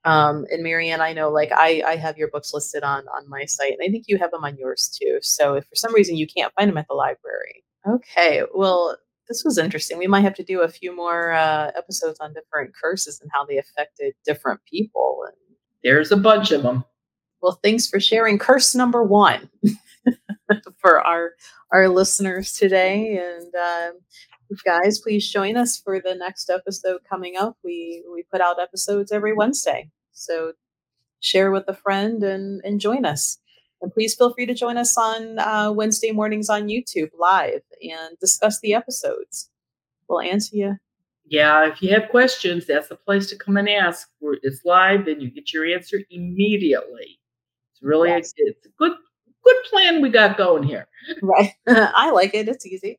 Um, 0.05 0.47
and 0.51 0.63
Mary 0.63 0.89
Ann, 0.89 1.01
I 1.01 1.13
know 1.13 1.31
like 1.31 1.53
I, 1.53 1.83
I 1.87 1.97
have 1.97 2.17
your 2.17 2.29
books 2.29 2.55
listed 2.55 2.83
on 2.83 3.07
on 3.09 3.29
my 3.29 3.45
site, 3.45 3.73
and 3.73 3.87
I 3.87 3.91
think 3.91 4.05
you 4.09 4.17
have 4.17 4.31
them 4.31 4.45
on 4.45 4.57
yours 4.57 4.89
too. 4.89 5.19
So 5.21 5.55
if 5.55 5.65
for 5.65 5.75
some 5.75 5.95
reason 5.95 6.17
you 6.17 6.27
can't 6.27 6.55
find 6.55 6.71
them 6.71 6.79
at 6.79 6.89
the 6.89 6.95
library, 6.95 7.65
okay, 7.87 8.45
well 8.55 8.97
this 9.31 9.45
was 9.45 9.59
interesting. 9.59 9.97
We 9.97 10.09
might 10.09 10.23
have 10.23 10.35
to 10.35 10.43
do 10.43 10.61
a 10.61 10.69
few 10.69 10.95
more 10.95 11.33
uh, 11.33 11.71
episodes 11.77 12.19
on 12.19 12.35
different 12.35 12.75
curses 12.75 13.21
and 13.21 13.31
how 13.33 13.45
they 13.45 13.59
affected 13.59 14.15
different 14.27 14.61
people. 14.65 15.23
And 15.25 15.57
there's 15.85 16.11
a 16.11 16.17
bunch 16.17 16.51
of 16.51 16.65
them. 16.65 16.85
Well, 17.41 17.61
thanks 17.63 17.87
for 17.87 18.01
sharing 18.01 18.39
curse 18.39 18.75
number 18.75 19.05
one 19.05 19.49
for 20.79 21.01
our 21.01 21.31
our 21.73 21.89
listeners 21.89 22.53
today, 22.53 23.17
and 23.17 23.55
um, 23.55 24.01
guys, 24.65 24.99
please 24.99 25.27
join 25.31 25.57
us 25.57 25.81
for 25.81 26.01
the 26.01 26.15
next 26.15 26.51
episode 26.51 27.01
coming 27.09 27.37
up. 27.37 27.57
We 27.65 28.05
we 28.13 28.25
put 28.31 28.43
out 28.43 28.61
episodes 28.61 29.13
every 29.13 29.33
Wednesday, 29.33 29.89
so 30.13 30.53
share 31.21 31.51
with 31.51 31.65
a 31.69 31.75
friend 31.75 32.23
and 32.23 32.61
and 32.63 32.79
join 32.79 33.07
us. 33.07 33.39
And 33.83 33.93
please 33.93 34.15
feel 34.15 34.35
free 34.35 34.47
to 34.47 34.55
join 34.55 34.77
us 34.77 34.97
on 34.97 35.39
uh, 35.39 35.73
Wednesday 35.73 36.13
mornings 36.13 36.49
on 36.49 36.69
YouTube 36.69 37.11
live 37.19 37.63
and 37.83 38.19
discuss 38.21 38.61
the 38.61 38.75
episodes. 38.75 39.51
We'll 40.09 40.21
answer 40.21 40.57
you. 40.57 40.77
Yeah, 41.31 41.69
if 41.69 41.81
you 41.81 41.91
have 41.91 42.09
questions, 42.11 42.67
that's 42.67 42.89
the 42.89 42.97
place 42.97 43.29
to 43.31 43.37
come 43.37 43.57
and 43.57 43.69
ask. 43.69 44.09
It's 44.43 44.65
live, 44.65 45.07
and 45.07 45.23
you 45.23 45.31
get 45.31 45.53
your 45.53 45.65
answer 45.65 46.01
immediately. 46.11 47.21
It's 47.73 47.83
really 47.83 48.09
yes. 48.09 48.35
it's 48.37 48.67
a 48.67 48.71
good 48.77 48.93
good 49.45 49.57
plan 49.71 50.03
we 50.03 50.11
got 50.11 50.37
going 50.37 50.65
here. 50.65 50.89
Right, 51.23 51.53
I 51.69 52.11
like 52.11 52.35
it. 52.35 52.49
It's 52.49 52.67
easy. 52.67 52.99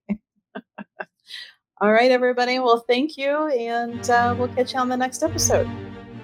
All 1.81 1.91
right, 1.91 2.11
everybody. 2.11 2.59
Well, 2.59 2.85
thank 2.87 3.17
you, 3.17 3.47
and 3.47 4.09
uh, 4.09 4.33
we'll 4.37 4.47
catch 4.47 4.73
you 4.73 4.79
on 4.79 4.87
the 4.87 4.97
next 4.97 5.23
episode. 5.23 5.69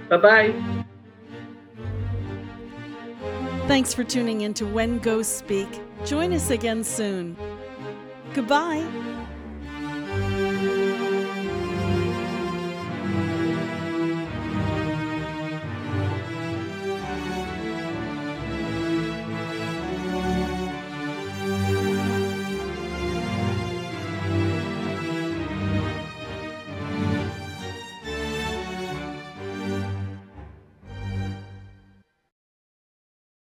Bye 0.07 0.17
bye. 0.17 0.76
Thanks 3.67 3.93
for 3.93 4.06
tuning 4.06 4.41
in 4.41 4.53
to 4.56 4.65
When 4.65 4.97
Ghosts 4.99 5.36
Speak. 5.36 5.67
Join 6.06 6.32
us 6.32 6.51
again 6.51 6.86
soon. 6.86 7.36
Goodbye. 8.34 9.06